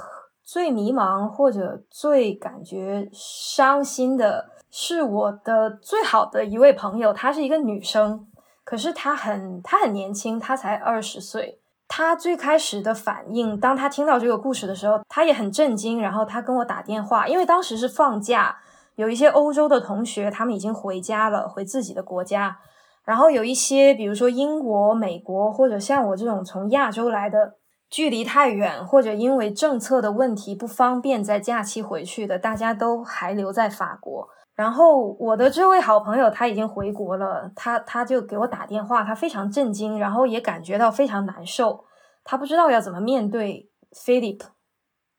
[0.44, 8.28] 最迷茫或者最感觉伤心的是我的最好的一位朋友，她是一个女生，
[8.64, 11.60] 可是他很他很年轻，他才二十岁。
[11.94, 16.02] 他最开始的反应，当他听到这个故事的时候，他也很震惊。
[16.02, 18.60] 然后他跟我打电话，因为当时是放假，
[18.96, 22.60] 有一些欧洲的同学他们已经回家了，回自己的国家。
[23.04, 27.56] 然后有一些，比如说英国、美国，或者像我这种从亚洲来的，
[27.90, 34.30] 距离太远，或者因为政策的问题不方便在假期回去的，大家都还留在法国。
[34.62, 41.84] 然后我的这位好朋友他已经回国了，他他就给我打电话，他非常震惊，然后也感觉到非常难受，
[42.24, 44.40] 他不知道要怎么面对 Philip。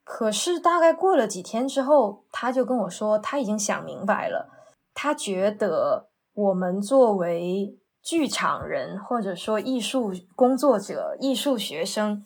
[0.05, 4.49] 可是大概过了几天之后，他就跟我说，他已经想明白了，
[4.95, 12.25] 他觉得我们作为剧场人或者说艺术工作者、艺术学生，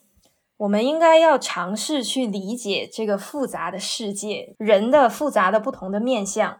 [0.58, 6.58] 我们应该要尝试去理解这个复杂的世界，人的复杂的不同的面相。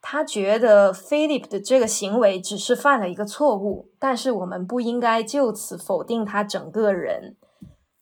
[0.00, 7.36] 他觉得 Philip 的这个行为只是犯了一个错误，但是我们不应该就此否定他整个人，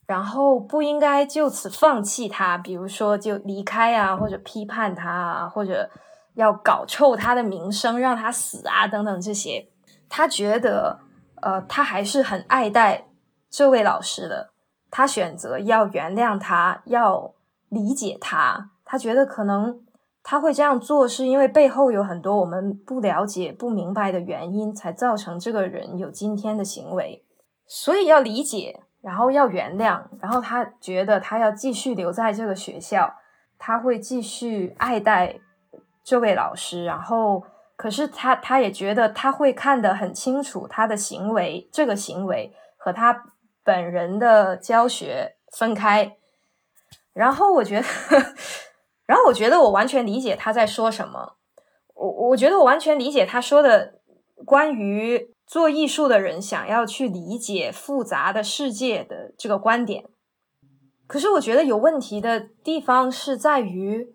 [0.07, 5.89] 然后不应该就此放弃他，比如说就离开啊，或者批判他啊，或者
[6.35, 9.67] 要搞臭他的名声，让他死啊等等这些。
[10.09, 11.01] 他觉得，
[11.41, 13.07] 呃，他还是很爱戴
[13.51, 14.51] 这位老师的，
[14.91, 17.33] 他选择要原谅他，要
[17.71, 18.71] 理解他。
[18.85, 19.81] 他觉得可能。
[20.29, 27.25] 他会这样做，是因为背后有很多我们不了解、不明白的原因，才造成这个人有今天的行为。
[27.69, 33.15] 所以要理解，然后要原谅，然后他觉得他要继续留在这个学校，
[33.57, 35.39] 他会继续爱戴
[36.03, 36.85] 这位老师。
[36.85, 37.45] 然后，
[37.77, 46.17] 可是他他也觉得他会看得很清楚，他的行为这个行为和他本人的教学分开。
[47.13, 47.87] 然后我觉得。
[49.07, 51.37] 然后我觉得我完全理解他在说什么，
[51.95, 54.01] 我我觉得我完全理解他说的
[54.45, 60.05] 关于做艺术的人想要去理解复杂的世界的这个观点。
[61.07, 64.13] 可是我觉得有问题的地方是在于，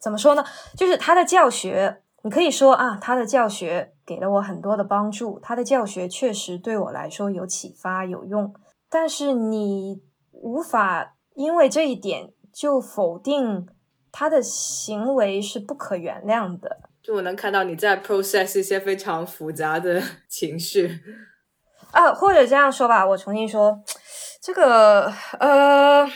[0.00, 0.44] 怎么说呢？
[0.76, 8.52] 就是他的教学，你可以说啊，他的教学给了我很多的帮助，他的教学确实对我来说有启发、有用。
[8.90, 13.68] 但是你无法因为这一点就否定。
[14.18, 20.98] 他的行为是不可原谅的，就我能看到你在 process 一些非常复杂的情绪
[21.92, 23.78] 啊，或者这样说吧，我重新说，
[24.40, 26.08] 这个呃，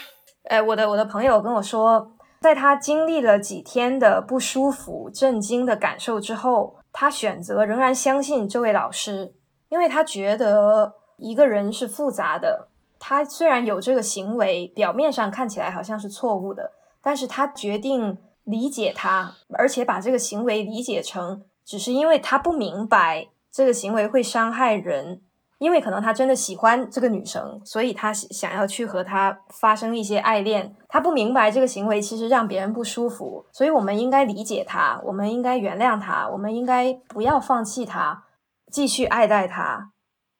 [0.44, 9.34] 哎，我的我的朋友跟我说，在他经历了几天的不舒服、震惊的感受之后，他选择仍然相信这位老师，
[9.68, 16.72] 因为他觉得一个人是复杂的，他虽然有这个行为，表面上看起来好像是错误的。
[17.02, 25.22] 但是他决定理解他，而且把这个行为理解成只是因为他不明白这个行为会伤害人，
[25.58, 30.74] 因为可能他真的喜欢这个女生，所以他想要去和她发生一些爱恋。
[30.88, 38.24] 他不明白这个行为其实让别人不舒服，所以我们应该理解他，我们应该原谅他，我们应该不要放弃他，
[38.72, 39.92] 继续爱戴他，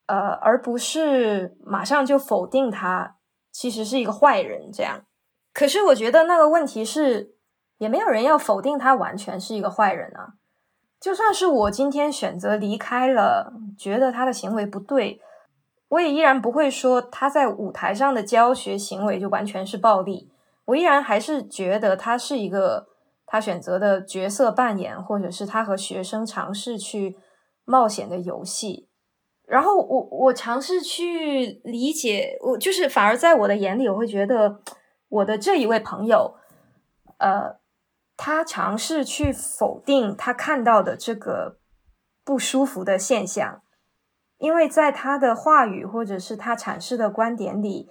[0.07, 3.17] 呃，而不是马上就否定他，
[3.53, 5.03] 其实是一个坏人这样。
[5.61, 7.35] 可是我觉得那个问题是，
[7.77, 10.33] 也没有人要否定他完全是一个坏人啊。
[10.99, 15.21] 就算是我今天选择离开了，觉得他的行为不对，
[15.91, 20.31] 我也依然不会说他在舞台上的教学行为就完全是暴力。
[20.65, 22.87] 我依然还是觉得他是一个
[23.27, 27.19] 他选择的角色扮演，或者是他和学生尝试去
[27.67, 28.89] 冒险的游戏。
[29.47, 34.63] 然后我我尝试去理解，我就是反而在我的眼里，我会觉得。
[35.11, 36.37] 我的这一位朋友，
[37.19, 37.59] 呃，
[38.17, 41.59] 他尝试去否定他看到的这个
[42.25, 43.63] 不舒服的现象，
[44.39, 47.91] 因为在他的话语或者是他阐释的观点里，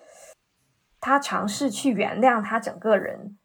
[1.02, 3.38] 他尝试去原谅他整个人。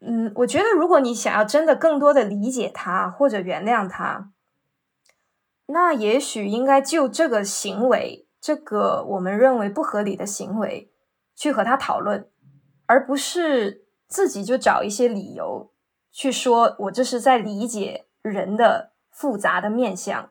[0.00, 4.32] 嗯，我觉得如果你想要真的更多的理解他或者原谅他，
[5.66, 10.91] 那也许应该就这个行为，这个我们认为不合理的行为。
[11.34, 12.28] 去和他讨论，
[12.86, 15.70] 而不是自己就找一些理由
[16.12, 20.30] 去说，我这是在理解人的复杂的面相。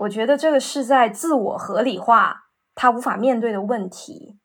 [0.00, 4.38] 我觉得这个是在自我合理化他无法面对的问题。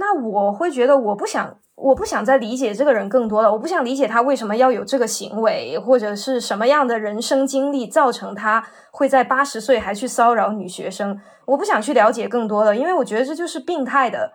[0.00, 3.52] 那我会觉得，我不想，我不想再理解这个人更多了。
[3.52, 11.20] 我不想理解他为什么要有这个行为，或者是什么样的人生经历造成他会在八十岁还去骚扰女学生。
[11.44, 14.32] 我不想去了解更多了，因为我觉得这就是病态的。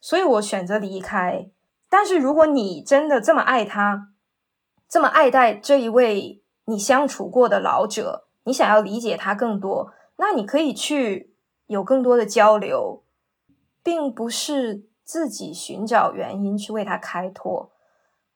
[0.00, 1.50] 所以我选择离开。
[1.88, 4.08] 但是如果你真的这么爱他，
[4.88, 11.34] 这么爱戴这一位你相处过的老者，你想要理解他更多，那你可以去
[11.66, 13.02] 有更多的交流，
[13.82, 17.72] 并不是自己寻找原因去为他开脱。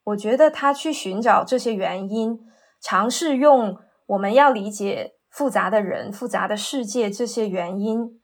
[0.04, 2.40] 我觉得他去寻找这些原因，
[2.80, 8.20] 尝试用我们要理解复杂的人、复杂的世界这些原因。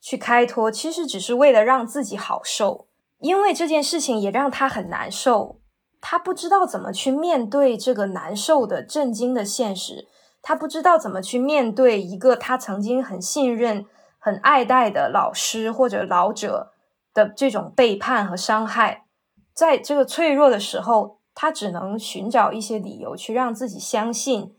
[0.00, 2.86] 去开脱，其实只是为了让自己好受，
[3.18, 5.60] 因为这件事情也让他很难受。
[6.00, 10.08] 他不知道怎么去面对这个难受的、震惊的现实，
[10.40, 13.84] 他不知道怎么去面对一个他曾经很信任、
[14.18, 16.72] 很爱戴的老师或者老者
[17.12, 19.04] 的这种背叛和伤害。
[19.52, 24.56] 在这个脆弱的时候，他只能寻找一些理由去让自己相信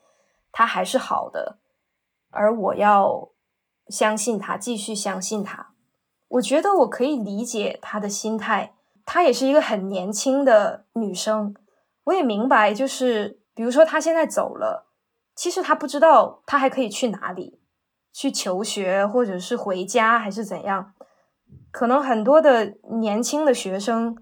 [0.52, 1.58] 他还是好的，
[2.30, 3.30] 而我要。
[3.92, 5.74] 相信他，继续相信他。
[6.30, 8.74] 我觉得我可以理解他的心态。
[9.04, 11.54] 她也是一个很年轻的女生，
[12.06, 14.88] 我也明白，就是比如说她现在走了，
[15.36, 17.60] 其实她不知道她还可以去哪里，
[18.14, 20.94] 去求学，或者是回家，还是怎样。
[21.72, 24.16] 可能很多的年轻的学生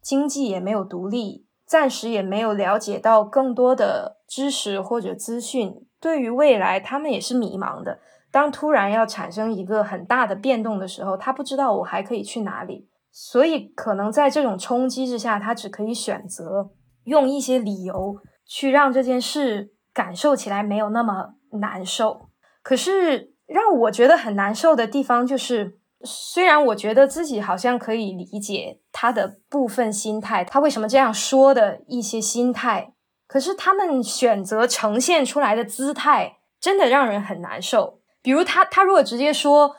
[0.00, 7.98] 经济也没有独立，暂时也没有了解到更多的知识或者资讯，对于未来他们也是迷茫的。
[8.36, 16.68] 当突然要产生一个很大的变动的时候，他不知道我还可以去哪里，所以可能在这种冲击之下，他只可以选择
[17.04, 18.14] 用一些理由
[18.44, 21.30] 去让这件事感受起来没有那么
[21.62, 22.28] 难受。
[22.62, 32.92] 可是让我觉得很难受的地方就是，虽然我觉得自己好像可以理解他的部分心态，他为什么这样说的一些心态，
[33.26, 38.02] 可是他们选择呈现出来的姿态真的让人很难受。
[38.26, 39.76] 比如他，他如果直接说。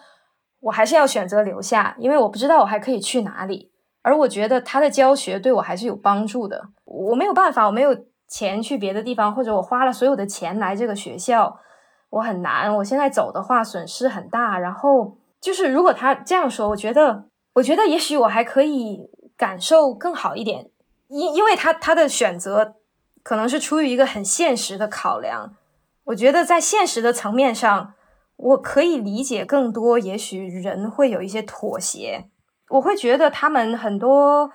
[0.60, 3.72] 我还是要选择留下，因为我不知道我还可以去哪里。
[4.02, 6.70] 而我觉得他的教学对我还是有帮助的。
[6.84, 7.96] 我没有办法，我没有
[8.28, 11.60] 钱去别的地方，或者我花了所有的钱来这个学校，
[12.10, 12.76] 我很难。
[12.78, 14.58] 我现在走的话，损失很大。
[14.58, 20.72] 然后就是，如果他这样说，我觉得，我觉得也许我还可以感受更好一点。
[21.08, 22.74] 因因为他他的选择
[23.22, 25.54] 可能是出于一个很现实的考量。
[26.06, 27.94] 我觉得在现实的层面上。
[28.38, 32.30] 我可以理解更多，也许人会有一些妥协。
[32.70, 34.50] 我会觉得他们很多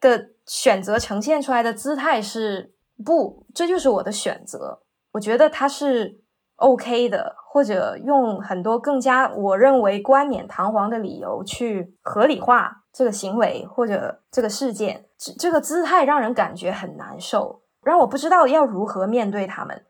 [0.00, 4.82] 的选择呈现出来的姿态是不，这就是我的选择。
[5.12, 6.20] 我觉得他是
[6.56, 15.06] OK 的，或者用很多更加我认为冠冕堂皇的理由去合理化这个行为或者这个事件。
[15.18, 19.84] 这这个姿态让人感觉很难受，让我不知道要如何面对他们。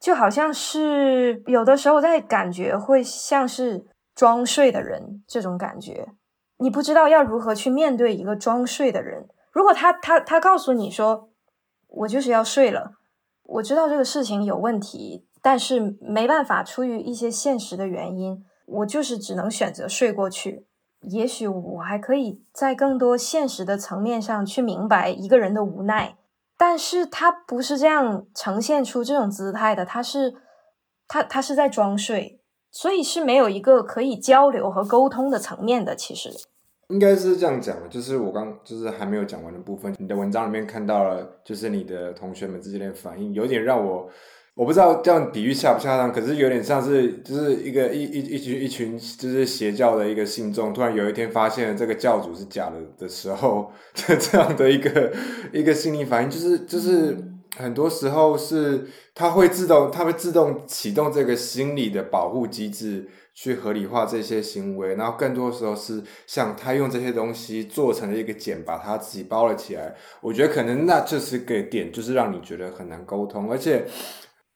[0.00, 6.08] 就好像是有的时候在感觉会像是装睡的人这种感觉，
[6.56, 9.28] 你不知道要如何去面对一个装睡的人。
[9.52, 11.28] 如果他他他告诉你说
[11.88, 12.92] 我就是要睡了，
[13.42, 20.66] 我知道这个事情有问题，但是没办法，出于一些现实的原因，我就是只能选择睡过去。
[21.02, 26.16] 也许我还可以在更多现实的层面上去明白一个人的无奈。
[26.60, 30.34] 但是他不是这样呈现出这种姿态的，他是
[31.08, 35.96] 他他是在装睡，所以是没有一个可以交流和沟通的层面的。
[35.96, 36.28] 其实
[36.88, 44.10] 应该是这样讲的，就是我刚就是还没有讲完的部分，你的文章里面看到了，就是你的同学们之间的反应，有点让我。
[44.54, 55.12] 我不知道这样比喻恰不恰当，可是有点像是就是一个一一一群一群就是邪教的一个信众，突然有一天发现这个教主是假的的时候，这 这样的一个
[55.52, 57.16] 一个心理反应，就是就是
[57.56, 69.94] 很多时候是他会自动他会自动启动这个心理的保护机制，去合理化这些行为，然后更多时候是像他用这些东西做成了一个茧，把他自己包了起来。
[70.20, 73.86] 我觉得可能那就是个点，就是让你觉得很难沟通，而且。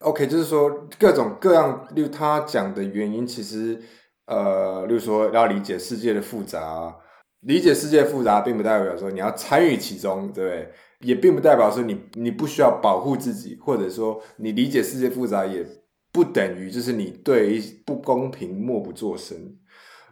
[0.05, 3.81] OK，就是说各种各样，例如他讲的原因，其实
[4.27, 6.95] 呃，例如说要理解世界的复杂，
[7.41, 10.73] 理解世界复杂，并不代表说你要参与其中，对不对？
[11.01, 15.67] 也并不代表说你你不需要保护自己，或者说你理解世界复杂，也
[16.13, 19.37] 不等于就是你对不公平默不作声。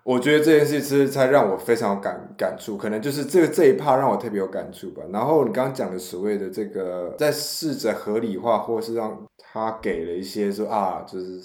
[0.04, 5.02] 我觉得这件事其实才让我非常有感感触，可能就是这个这一趴让我特别有感触吧。
[5.12, 9.16] 然后你刚刚讲的所谓的这个，在试着合理化，或是让
[9.52, 11.40] 他给了一些说啊，就是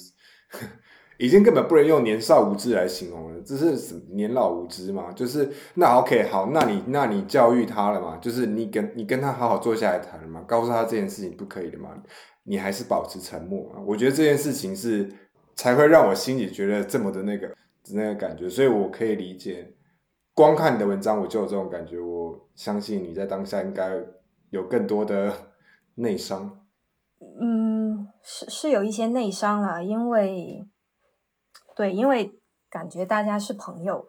[1.20, 5.12] 已经根本不能用年少无知来形容了，这是年老无知嘛？
[5.12, 8.18] 就是那 OK 好，那你那你教育他了嘛？
[8.18, 10.42] 就是你跟你跟他好好坐下来谈了嘛？
[10.48, 11.90] 告诉他这件事情不可以的嘛？
[12.44, 13.82] 你还是保持沉默嘛？
[13.86, 15.12] 我觉得这件事情是
[15.56, 17.54] 才会让我心里觉得这么的那个。
[17.94, 19.74] 那个感觉，所以我可以理解。
[20.34, 21.98] 光看你的文章，我就有这种感觉。
[21.98, 23.96] 我相信你在当下应该
[24.50, 25.34] 有更多的
[25.96, 26.67] 内伤。
[27.40, 30.68] 嗯，是是有一些内伤了，因为
[31.76, 34.08] 对，因为感觉大家是朋友。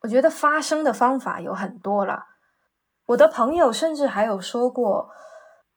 [0.00, 2.24] 我觉得发声的方法有很多了。
[3.06, 5.10] 我的朋友甚至还有说过，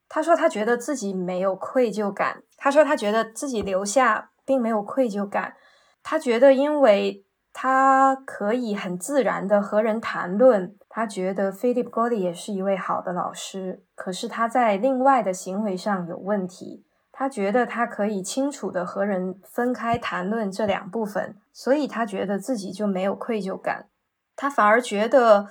[0.08, 5.56] 他说他觉得自己没有愧疚感，他说他觉得自己留下并没有愧疚感。
[6.02, 7.26] 他觉得，因为
[7.60, 13.82] 他可以很自然的和人谈论，他觉得 Philip g o d 也是一位好的老师。
[13.96, 16.84] 可是他在另外的行为上有问题。
[17.10, 23.88] 他觉得他可以清楚的和人分开谈论这两部分，所以他觉得自己就没有愧疚感。
[24.36, 25.48] 他反而觉得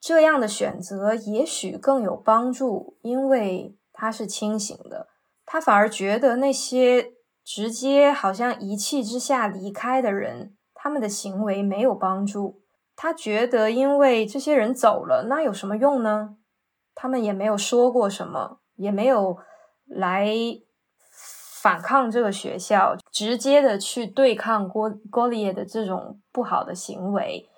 [0.00, 5.06] 这样的选择也许更有帮助，因为他是清醒的。
[5.44, 7.12] 他反而觉得那些。
[7.44, 10.55] 直接好像一气之下离开的人，
[10.86, 12.62] 他们的行为没有帮助。
[12.94, 16.36] 他觉得，因为这些人走了，那有什么用呢？
[16.94, 19.36] 他们也没有说过什么，也没有
[19.84, 20.28] 来
[21.60, 27.48] 反抗这个学校，直接的去对抗郭郭丽叶的这种不好的行为，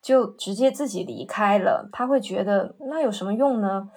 [0.00, 1.88] 就直接自己离开了。
[1.90, 3.90] 他会觉得，那有什么用呢？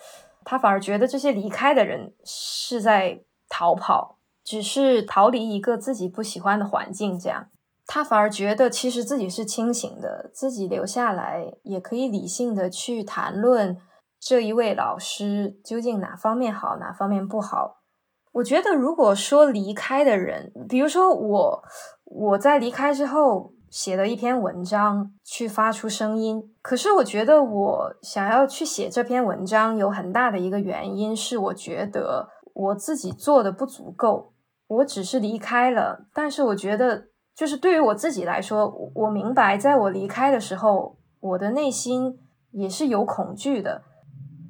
[0.43, 4.17] 他反而觉得这些离开的人是在逃跑。
[4.43, 7.47] 只是逃离一个自己不喜欢的环境，这样
[7.85, 13.77] 他反而觉得其实自己是清醒的，自己留下来也可以理性的去谈论
[14.19, 17.81] 这一位老师究竟哪方面好，哪方面不好。
[18.33, 21.63] 我觉得，如果说离开的人，比如说我，
[22.05, 34.33] 我在离开之后写了一篇文章去发出声音，可是我觉得我想要去写这篇文章，有很大的一个原因是，我觉得我自己做的不足够。
[34.67, 42.19] 我只是离开了，但是我觉得，就是对于我自己来说，我明白，在我离开的时候，我的内心
[42.51, 43.83] 也是有恐惧的。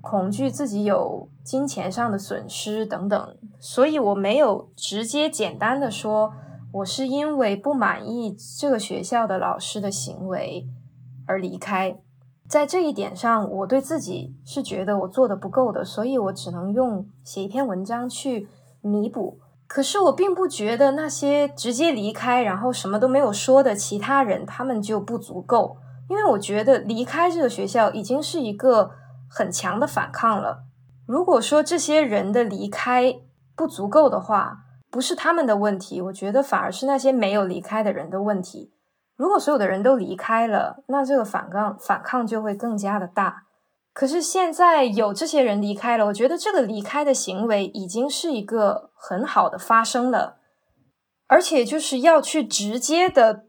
[0.01, 6.33] 恐惧自己有金钱上的损失等等，所以我没有直接简单的说，
[6.73, 10.67] 我是因为不满意这个学校的老师的行为
[11.25, 11.97] 而离开。
[12.49, 18.49] 在这一点上，我对自己是觉得我做的不够的，所以我只能用写一篇文章去
[18.81, 19.39] 弥补。
[19.73, 28.91] 可是我并不觉得那些直接离开然后什么都没有说的其他人，他们就不足够，因为我觉得离开这个学校已经是一个。
[29.35, 30.65] 很强的反抗了。
[31.07, 33.15] 如果说这些人的离开
[33.55, 34.59] 不足够的话，
[34.91, 38.75] 不是他们的问题，我觉得反而是那些没有离开的人的问题。
[39.17, 43.42] 如果所有的人都离开了，那这个反抗反抗就会更加的大。
[43.93, 50.39] 可是现在有这些人离开了，我觉得这个离开的行为已经是一个很好的发生了，
[51.27, 53.45] 而且就是要去直接的。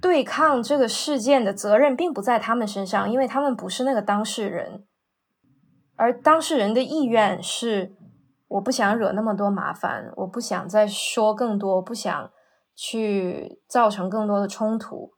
[0.00, 4.86] 对抗这个事件的责任并不在他们身上，因为他们不是那个当事人，
[5.96, 7.96] 而当事人的意愿是
[8.46, 12.30] 我不想惹那么多麻烦，我不想再说更多，不想
[12.76, 15.14] 去造成更多的冲突。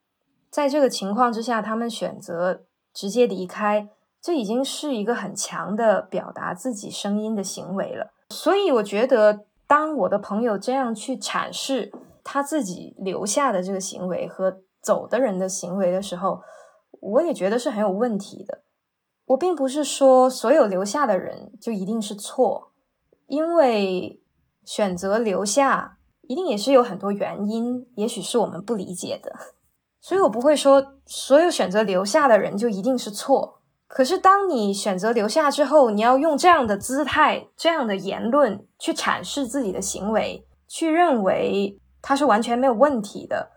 [0.51, 2.65] 在这个情况之下，他们选择
[2.95, 3.91] 直接离开，
[4.25, 8.11] 这已经是一个很强的表达自己声音的行为了。
[8.31, 11.93] 所以，我觉得当我的朋友这样去阐释。
[12.27, 16.41] 他自己留下的这个行为和走的人的行为的时候，
[17.01, 18.63] 我也觉得是很有问题的。
[19.27, 22.71] 我并不是说所有留下的人就一定是错，
[23.27, 24.23] 因为
[24.65, 29.31] 选择留下一定也是有很多原因，也许是我们不理解的。
[30.01, 33.61] 所以我不会说所有选择留下的人就一定是错。
[33.95, 41.79] 可是当你选择留下之后，你要用这样的姿态、这样的言论去阐释自己的行为，去认为。
[42.07, 43.51] 它是完全没有问题的，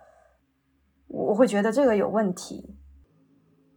[1.09, 2.77] 我会觉得这个有问题。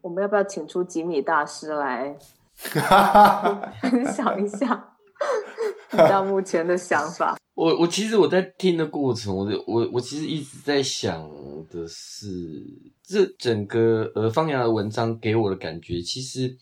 [0.01, 2.17] 我们要不要请出吉米大师来
[3.83, 4.90] 分享一下
[5.97, 7.37] 到目前的想法？
[7.55, 11.29] 我我其实我在听的过程，我我我其实一直在想
[11.69, 12.65] 的是，
[13.03, 16.57] 这整个呃方洋的文章给我的感觉，其实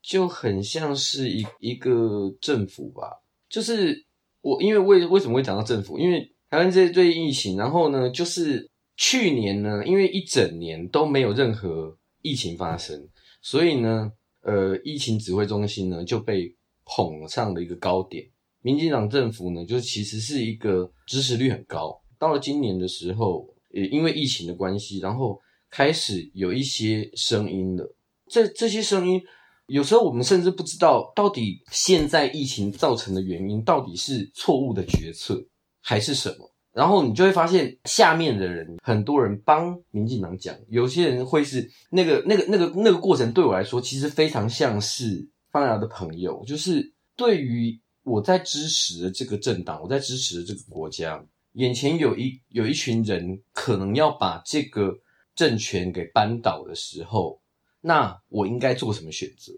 [0.00, 3.22] 就很像是一一个政府吧。
[3.48, 4.04] 就是
[4.42, 5.98] 我因为为为什么会讲到政府？
[5.98, 13.08] 因为台湾这对疫情，然后呢，就是去年呢，因为一整年都没有任何疫情发生，
[13.42, 14.12] 所以呢，
[14.42, 16.54] 呃，疫情指挥中心呢就被
[16.84, 18.24] 捧上了一个高点。
[18.62, 22.00] 民进党政府呢，就其实是一个支持率很高。
[22.18, 27.94] 到了今年的时候，也因为疫情的关系，然后开始有一些声音了。
[28.30, 29.20] 这这些声音，
[29.66, 35.44] 有时候我们甚至不知道，到底现在疫情造成的原因，到底是错误的决策。
[35.86, 36.50] 还是什么？
[36.72, 54.98] 然后你就会发现，下面的人很多人帮民进党讲，有些人会是那个、那个、那个、那个过程，对我来说，其实非常像是方疗的朋友，就是对于我在支持的这个政党，我在支持的这个国家，眼前有一有一群人可能要把这个
[55.36, 57.40] 政权给扳倒的时候，
[57.80, 59.52] 那我应该做什么选择？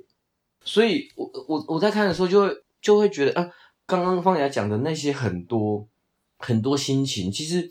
[0.62, 3.51] 所以，我我我在看的时候，就会就会觉得啊，
[3.86, 5.88] 刚刚方雅讲的那些很多。
[6.38, 7.66] 很多心情，其实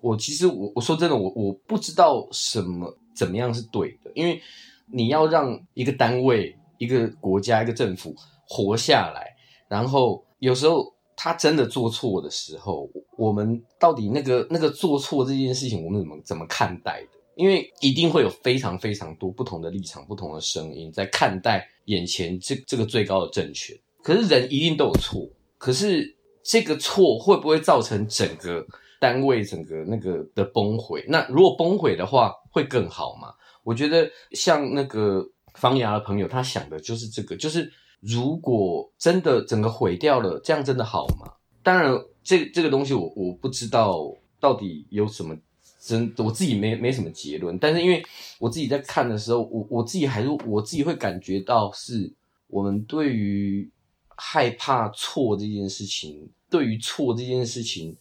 [0.00, 4.40] 我其实我我说真的，我我不知道什么怎么样是对的，因为
[4.86, 8.14] 你要让一个单位、一个国家、一个政府
[8.48, 9.34] 活下来，
[9.68, 17.08] 然后有时候他真的做错的时候，我们到底那个那个做错这件事情，我们怎么怎么看待的？
[17.34, 23.76] 因为一定会有非常非常多不同的立场、不同的声音在看待眼前这这个最高的政权。
[24.02, 26.14] 可是人一定都有错，可是。
[26.48, 28.64] 这个错会不会造成整个
[29.00, 31.04] 单位整个那个的崩毁？
[31.08, 33.34] 那如果崩毁的话，会更好吗？
[33.64, 41.32] 我觉得像那个方牙的朋友，他想的就是这个，就是如果真的整个毁掉了，这样真的好吗？
[41.62, 45.36] 当然，这这个东西我我不知道到底有什么
[45.80, 47.58] 真，我自己没没什么结论。
[47.58, 48.04] 但是因为
[48.38, 52.12] 我自己在看的时候，我我自己还是我自己会感觉到，是
[52.46, 53.68] 我们对于
[54.14, 56.28] 害怕错这件事情。
[56.48, 57.94] 对于错这件事情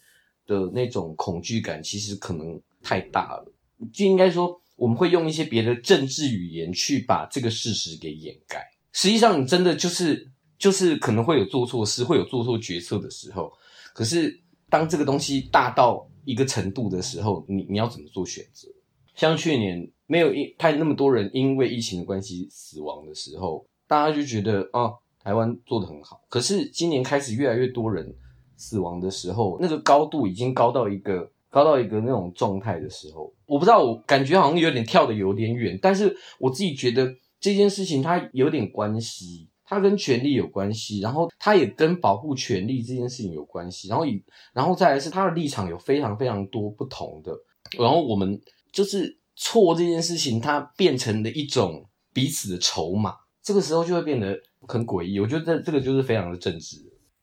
[0.45, 3.51] 的那种恐惧感，其实可能太大了。
[3.91, 8.65] 就应该说，我们会用一些别的政治语言去把这个事实给掩盖。
[8.91, 13.51] 实际上你真的就是就是可能会有做错事，会有做错决策的时候。
[13.93, 18.67] 可是当这个东西大到一个程度的时候，你你要怎么做选择？
[19.15, 26.21] 像去年没有因太那么多人因为疫情的关系死亡的时候，大家就觉得哦，台湾做的很好。
[26.29, 28.13] 可是今年开始越来越多人
[28.57, 35.77] 死亡的时候，那个高度已经高到一个高到一个那种状态的时候，我不知道，我感觉好像有点跳的有点远。
[35.81, 44.23] 但是我自己觉得这件事情它有点关系，它跟权力有关系，然后它也跟保护权利这件事情有关系，然后以
[44.53, 47.31] 然后再来是他的立场有非常非常多不同的，
[47.77, 48.39] 然后我们。
[48.75, 54.37] 就是错这件事情，它变成了一种彼此的筹码，这个时候就会变得
[54.67, 55.17] 很诡异。
[55.17, 56.75] 我觉得这这个就是非常的正直。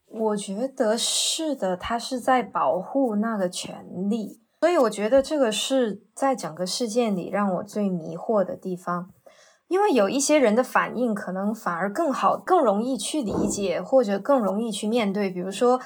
[0.07, 9.11] 我觉得是的，他是在保护那个权利，所以我觉得这个是在整个事件里让我最迷惑的地方。
[9.67, 15.29] 因为有一些人的反应可能反而更好，更容易去理解，或者更容易去面对。
[15.29, 15.81] 比如说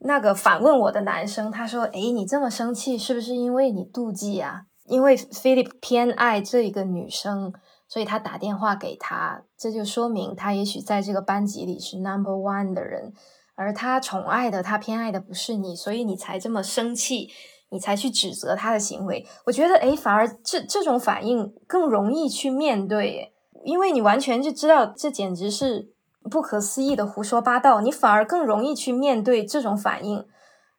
[0.00, 7.52] 那个反问我的男生，他说：“诶，你这么生气，是不是因为你妒忌啊？”因为 Philip 偏爱这个女生，
[7.86, 13.12] 所以他打电话给她，这就说明他也许在这个班级里是 Number One 的人，
[13.54, 17.28] 而他宠爱的、他偏爱的不是你，所以你才这么生气，
[17.70, 19.26] 你才去指责他的行为。
[19.46, 23.32] 我觉得，诶，反而这这种反应更容易去面对，
[23.64, 25.90] 因为你完全就知道这简直是
[26.30, 30.26] 不可思议的胡说八道，你反而更容易去面对这种反应。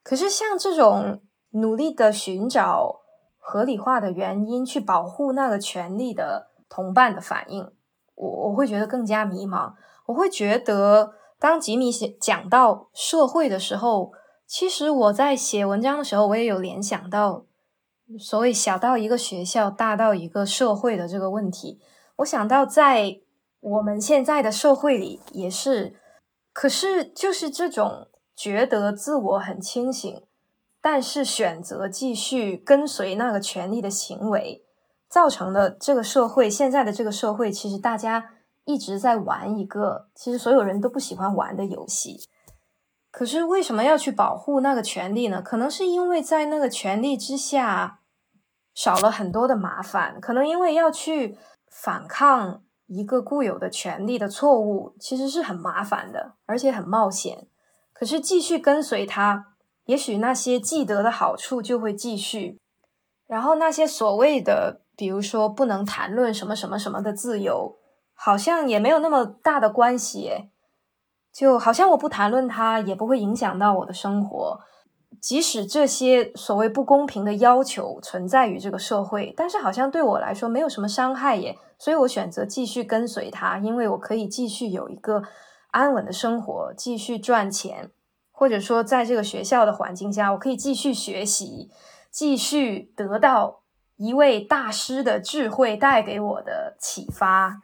[0.04, 1.22] 可是像这种
[1.52, 2.98] 努力的寻找。
[3.42, 7.68] 合理化的原因去保护那个权利的同伴的反应，
[8.14, 9.74] 我我会觉得更加迷茫。
[10.06, 14.12] 我会觉得，当吉米写讲到社会的时候，
[14.50, 17.45] 其实我在写文章的时候，我也有联想到
[18.18, 21.80] 所谓小到一个学校，大到一个社会的这个问题。
[22.16, 23.20] 我想到在
[23.60, 25.95] 我们现在的社会里也是，
[26.52, 30.24] 可是就是这种觉得自我很清醒。
[30.82, 34.64] 但是选择继续跟随那个权力的行为，
[35.08, 38.32] 造成的这个社会，现在的这个社会，其实大家
[38.66, 42.28] 一直在玩一个其实所有人都不喜欢玩的游戏。
[43.20, 45.41] 可是为什么要去保护那个权利呢？
[45.41, 47.99] 可能是因为在那个权利之下
[48.74, 51.38] 少了很多的麻烦，可能因为要去
[51.70, 57.49] 反抗一个固有的权利的错误，其实是很麻烦的，而且很冒险。
[57.91, 59.47] 可是继续跟随他。
[59.84, 62.57] 也许那些既得的好处就会继续，
[63.28, 67.76] 然后那些所谓的，比如说不能谈论什么什么什么的自由，
[68.13, 70.51] 好像也没有那么大的关系，
[71.32, 74.59] 就好像我不谈论它也不会影响到我的生活。
[75.21, 85.23] 即使这些所谓不公平的要求存在于这个社会，但是好像对我来说没有什么伤害耶，所以我选择继续跟随它，因为我可以继续有一个
[85.71, 87.91] 安稳的生活，继续赚钱。
[88.32, 91.69] 或者说，在这个学校的环境下，我可以继续学习，
[92.09, 93.63] 继续得到
[93.97, 97.59] 一位大师的智慧带给我的启发。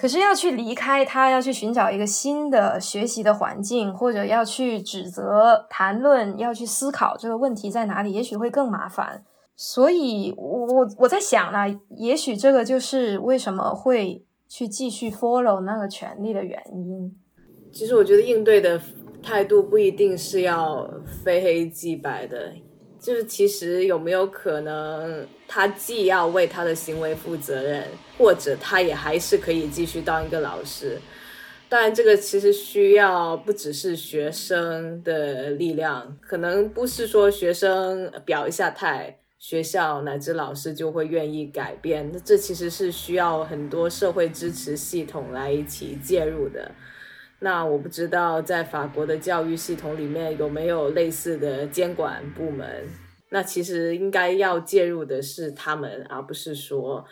[0.00, 9.22] 可是要去离开他，要去寻找一个新的学习的环境，或者要去指责、谈论、要去思考这个问题在哪里，也许会更麻烦。
[9.54, 17.14] 所以，我我我在想呢，也许这个就是为什么会去继续 follow 那个权利的原因。
[17.70, 18.80] 其实，我觉得应对的。
[19.22, 20.90] 态度不一定是要
[21.22, 22.50] 非黑即白的，
[23.00, 27.88] 就是其实有没有可能，他既要为他的行为负责任，
[28.18, 30.98] 或者他也还是可以继续当一个老师。
[31.70, 42.10] 当然，这个其实需要不只是学生的力量，可能不是说学生表一下态，学校乃至老师就会愿意改变。
[42.12, 46.70] 那这其实是需要很多社会支持系统来一起介入的。
[47.40, 52.86] 那我不知道在法国的教育系统里面有没有类似的监管部门。
[53.30, 57.04] 那其实应该要介入的是他们，而不是说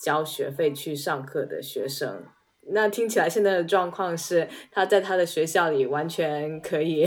[0.00, 2.24] 交学费去上课的学生。
[2.72, 7.04] 那听起来现在的状况是，他在他的学校里完全可以，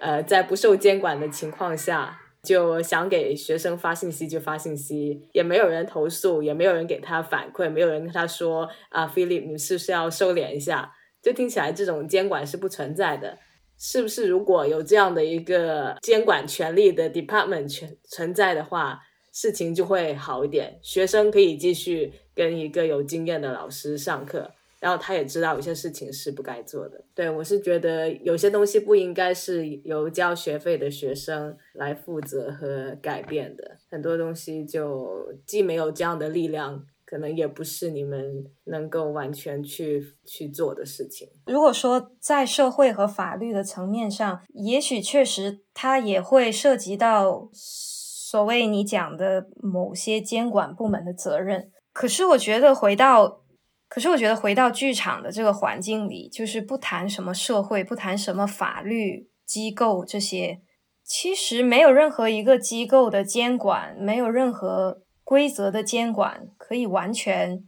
[0.00, 10.92] 呃，在不受监管的情况下，就想给学生发信息就发信息，也没有人投诉，也没有人给他反馈，没有人跟他说啊，Philip，你是不是要收敛一下？
[11.26, 13.36] 就听起来这种监管是不存在的，
[13.76, 14.28] 是不是？
[14.28, 19.00] 如果有这样的一个监管权力的 department 存存在的话，
[19.32, 20.78] 事情就会好一点。
[20.82, 24.48] 学生可以继续跟一个有经验的老师上课，
[24.78, 27.02] 然后他也知道有些事情是不该做的。
[27.12, 36.86] 对我是觉得有些东西不应该是由交学费的学生来负责和改变的，很多东西就既没有这样的力量。
[37.06, 41.28] 可能也不是你们能够完全去去做的事情。
[41.46, 51.70] 如果说在社会和法律的层面上，也许确实它也会涉及到所谓你讲的某些监管部门的责任。
[51.92, 53.42] 可是我觉得回到，
[53.88, 60.60] 可是我觉得回到剧场的这个环境里，就是不谈什么社会，不谈什么法律机构这些，
[61.04, 67.62] 其实没有任何一个机构的监管，没有任何规则的监管可以完全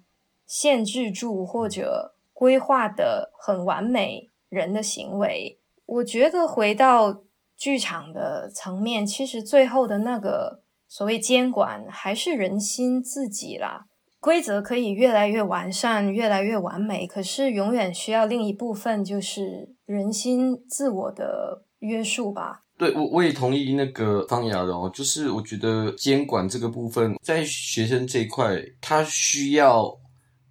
[0.45, 5.61] 限制住或者规划的很完美人的行为。
[5.87, 7.23] 我觉得回到
[7.57, 13.87] 剧场的层面，其实最后的那个所谓监管还是人心自己啦。
[14.19, 22.65] 规则可以越来越完善，越来越完美，可是永远需要另一部分，就是人心自我的约束吧。
[22.79, 29.85] 对我我也同意那个方雅的哦，就是我觉得监管这个部分，在学生这一块，他需要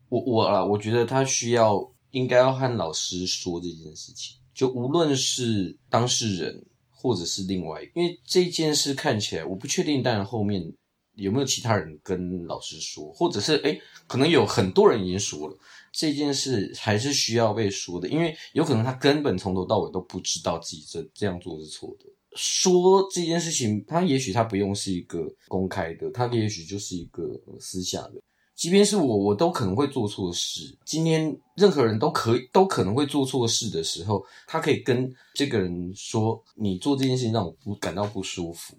[0.09, 1.79] 我我啊，我觉得他需要
[2.11, 10.73] 应该要和老师说这件事情，就无论是当事人或者是另外，因为这件事看起来我不确定，但后面。
[11.17, 15.57] 有没有其他人跟老师说，或者是诶，可能有很多人已经说了
[15.91, 22.05] 这件事，还是需要被说的，因为有可能他根本从头到尾都不知道自己这这样做是错的。
[22.37, 27.23] 说这件事情，他也许他不用是一个公开的，他也许就是一个
[27.59, 28.21] 私下的。
[28.55, 30.75] 即便是我，我都可能会做错事。
[30.83, 38.75] 今天任何人都可以都可能会做错事的时候，他可以跟这个人说：“你做这件事情让我不感到不舒服。”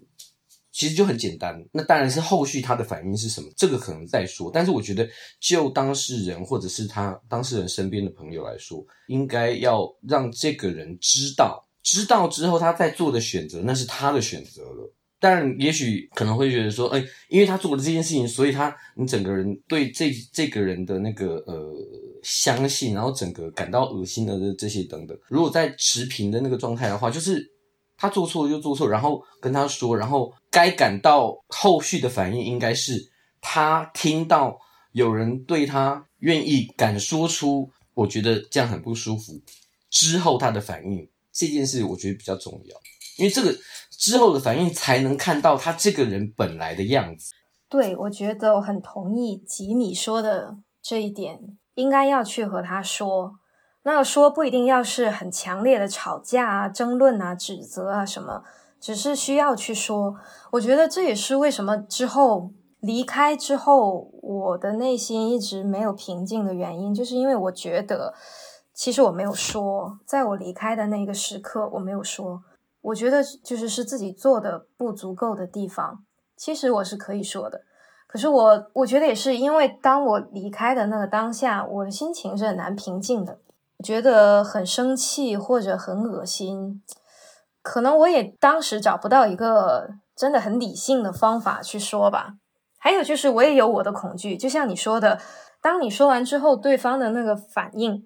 [0.71, 4.51] 其实就很简单，那当然是后续他的反应是什么，这个可能再说。
[4.53, 14.93] 但是我觉得，就当事人或者是他当事人身边的朋友来说，应该要让这个人知道，知道之后他在做的选择，那是他的选择了。
[15.19, 21.73] 但，也许可能会觉得说，哎，因为他做了这件事情，所以他你整个人对这这个人的那个呃
[22.23, 25.17] 相信，然后整个感到恶心的这些等等。
[25.27, 27.53] 如果在持平的那个状态的话，就是。
[28.01, 33.11] 他做错了就做错，然后跟他说，然后该感到后续的反应应该是
[33.41, 34.57] 他听到
[34.93, 39.33] 有人对他愿意敢说出，我觉得这样很不舒服
[39.89, 41.09] 之后他的反应
[41.39, 42.77] 这件事，我觉得比较重要，
[43.17, 43.55] 因为这个
[43.97, 47.31] 之后的反应才能看到他这个人本来的样子。
[47.69, 51.39] 对，我觉得我很同意吉米说的这一点，
[51.75, 53.35] 应该要去和他说。
[53.83, 58.43] 那说不一定要是很强烈的吵架啊、争论啊、指责啊什么，
[58.81, 60.13] 只是需要去说。
[60.51, 68.13] 我觉得这也是为什么之后离开之后，我的内心一直没有平静的原因，就是因为我觉得
[68.79, 72.41] 其实我没有说，在我离开的那个时刻我没有说。
[72.79, 76.05] 我觉得就是是自己做的不足够的地方，
[76.37, 77.63] 其实我是可以说的。
[78.07, 83.39] 可是我我觉得也是因为当我离开的那个当下，我的心情是很难平静的。
[83.83, 86.81] 觉得很生气或者很恶心，
[87.61, 92.35] 可能我也当时找不到一个真的很理性的方法去说吧。
[92.77, 95.19] 还有就是，我也有我的恐惧，就像你说的，
[95.61, 98.05] 当你说完之后，对方的那个反应，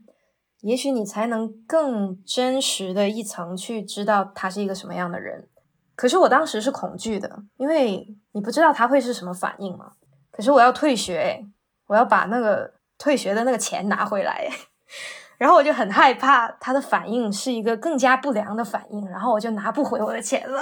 [0.64, 5.48] 也许你才能更真实的一层去知道他是一个什么样的人。
[5.96, 9.92] 可是我当时是恐惧的，因为你不知道他会是什么反应嘛。
[10.32, 11.46] 可是我要退学，
[11.88, 14.50] 我要把那个退学的那个钱拿回来。
[15.38, 20.62] 然后我就很害怕他的反应是一个更加不良的反应，然后我就拿不回我的钱了。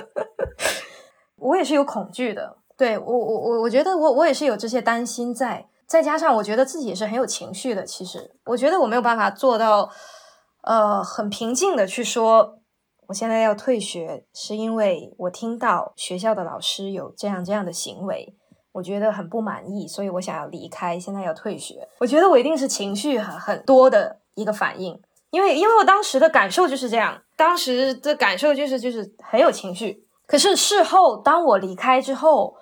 [1.36, 7.84] 我也是有恐惧的，对我我我我觉得我我也是有这些担心在，再加上我觉得自己也是很有情绪的。
[7.84, 9.90] 其实我觉得我没有办法做到，
[10.62, 12.58] 呃，很平静的去说
[13.08, 18.36] 我现在要退学，是因为我听到学校的老师有这样这样的行为。
[18.72, 21.88] 我觉得很不满意，所以我想要离开，现在要退学。
[21.98, 30.06] 我觉得我一定是情绪很很多的一个反应，因为因为我当时的感受就是这样，当时的感受就是就是很有情绪。
[30.26, 32.54] 可是事后当我离开之后，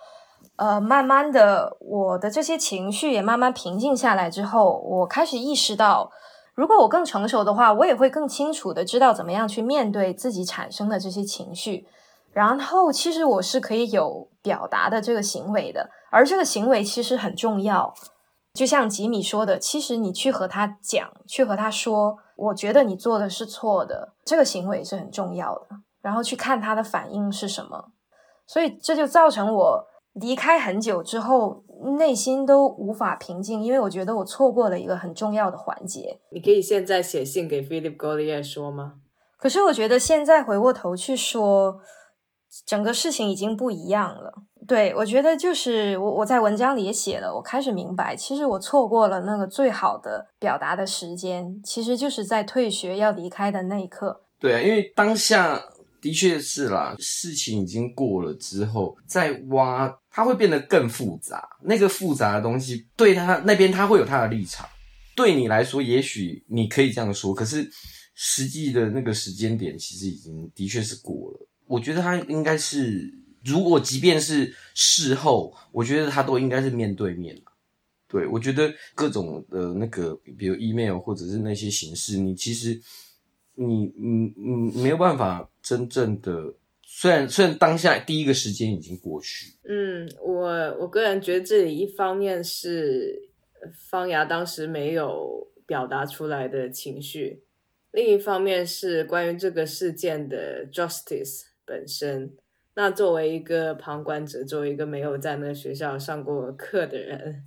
[0.57, 6.11] 呃，慢慢的我的这些情绪也慢慢平静下来之后，我开始意识到，
[6.55, 11.89] 如果我更成熟的话，我也会更清楚的知道怎么样去面对自己产生的这些情绪。
[12.33, 17.95] 然后，其实我是可以有表达的这个行为的，而这个行为其实很重要。
[18.53, 25.67] 就像吉米说的，其实你去和他讲，去和他说，我觉得你做的是错的，这个行为是很重要的。
[26.01, 27.87] 然后去看他的反应是什么。
[28.47, 31.63] 所以这就造成我离开很久之后，
[31.99, 36.19] 内心都无法平静，因为我觉得我错过了一个很重要的环节。
[36.31, 38.95] 你可以现在写信给 Philip Golier 说吗？
[39.37, 41.81] 可是我觉得现在回过头去说。
[42.65, 44.33] 整个事情已经不一样了。
[44.65, 54.23] 对，我觉得就是我我在文章里也写了，我开始明白，其实我错过了那个最好的表达的时间，其实就是在退学要离开的那一刻。
[54.39, 55.61] 对啊，因为当下
[56.01, 61.47] 的确是啦，事情已经过了之后，再挖它会变得更复杂。
[61.63, 64.65] 那个复杂的东西，对他那边他会有他的立场，
[65.17, 67.69] 对你来说，也许你可以这样说，可是
[68.15, 71.49] 实际的那个时间点，其实已经的确是过了。
[71.67, 73.13] 我觉得他应该是。
[73.45, 77.39] 如果即便是事后，我觉得他都应该是面对面
[78.09, 82.81] 对，我觉得各种的那个，比如 email 或者是那些形式，你其实
[83.55, 86.55] 你你你没有办法真正的，
[86.87, 89.53] 虽然虽然当下第一个时间已经过去。
[89.69, 90.47] 嗯，我
[90.81, 93.31] 我个人觉得这里一方面是
[93.91, 97.43] 方牙当时没有表达出来的情绪，
[97.93, 102.35] 另一方面是关于这个事件的 justice 本身。
[102.77, 107.45] 那作为一个旁观者，作为一个没有在那个学校上过课的人，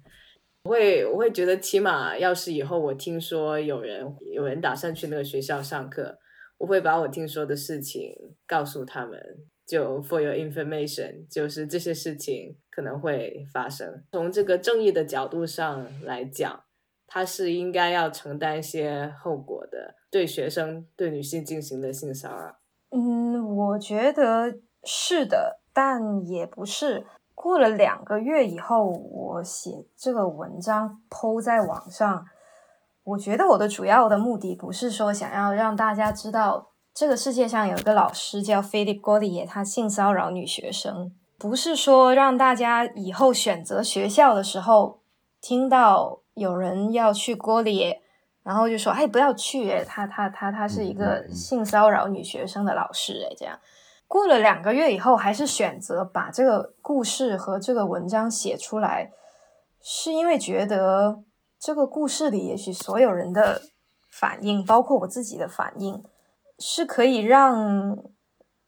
[0.64, 6.18] 我会我会觉得，起码要是以后我听说有人有人打算去那个学校上课，
[6.58, 9.20] 我会把我听说的事情告诉他们，
[9.66, 14.03] 就 for your information，就是这些事情可能会发生。
[14.12, 16.64] 从这个正义的角度上来讲，
[17.08, 22.60] 他是应该要承担一些后果的，对学生对女性进行的性骚扰。
[22.91, 24.60] 嗯，我觉得。
[24.89, 27.05] 是的，但也不是。
[27.36, 32.26] 过了两个月以后，我写这个文章抛在网上，
[33.08, 44.99] 我觉得我的主要的目的不是说想要让大家知道这个世界上有一个老师叫 g o l i e 他性骚扰女学生，不是说让大家以后选择学校的时候
[45.39, 47.95] 听到有人要去 l i e
[48.43, 49.84] 然后就说：“哎，不要去！
[49.86, 53.60] 他他他他是一个性骚扰女学生的老师。”哎，这样。
[54.08, 59.12] 过了两个月以后，还是选择把这个故事和这个文章写出来，
[59.82, 61.20] 是因为觉得
[61.68, 63.61] 这个故事里，也许所有人的
[64.09, 66.01] 反应，包括我自己的反应，
[66.57, 68.05] 是可以让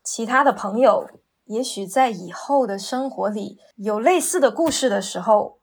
[0.04, 1.08] 其他的朋友，
[1.46, 5.60] 也许在以后的生活里有类似的故事的时候，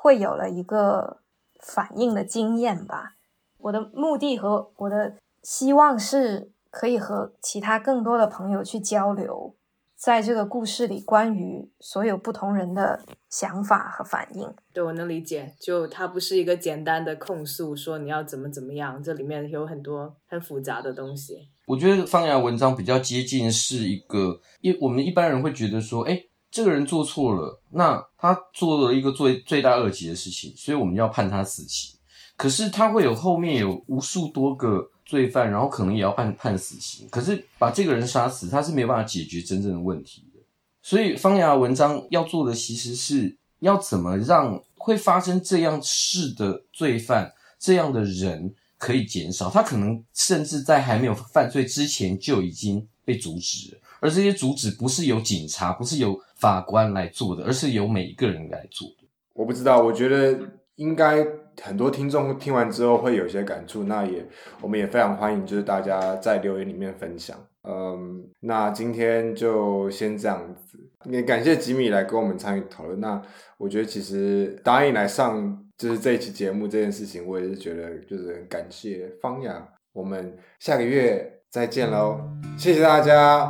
[0.00, 1.18] 会有了一个
[1.60, 3.16] 反应的经验吧。
[3.58, 6.50] 我的目的和我的希望是。
[6.70, 9.54] 可以和其他更多的朋友去交流，
[9.96, 14.46] 在这个故事里，关于所有不同人的想法和反应。
[14.72, 21.48] 对我能理解，就它不是一个简单的控诉，说你要怎么怎么样，这里面有很多很复杂的东西。
[21.66, 31.98] 我觉得方牙文章比较接近是一个，一我们一般人会觉得说，哎，这个人做错了，那他做了一个罪罪大恶极的事情，所以我们要判他死刑。
[32.36, 34.90] 可是他会有后面有无数多个。
[35.04, 40.40] 罪犯，然后可能也要判判死刑，可是把这个人杀死，他是没有办法解决真正的问题的。
[40.82, 53.80] 所以方牙文章要做的，其实是要怎么让会发生这样事的罪犯这样的人可以减少，他可能甚至在还没有犯罪之前就已经被阻止了。
[54.00, 59.06] 而这些阻止不是由警察，不是由法官来做的，而是由每一个人来做的。
[59.34, 60.38] 我不知道，我觉得
[60.76, 61.24] 应该。
[61.62, 64.26] 很多听众听完之后会有些感触，那也
[64.60, 67.36] 我们也非常欢迎，就是大家在留言里面分享。
[67.66, 73.00] 嗯，那今天就先这样子，也感谢吉米来跟我们参与讨论。
[73.00, 73.22] 那
[73.56, 79.66] 我觉得其实答应来上就是这一期节目这件事情，我也是觉得就是很感谢方雅。
[79.94, 82.20] 我们下个月再见喽，
[82.58, 83.46] 谢谢大家，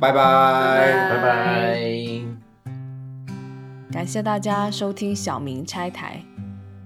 [0.00, 1.80] 拜拜拜拜，
[3.92, 6.31] 感谢大家收听小明拆台。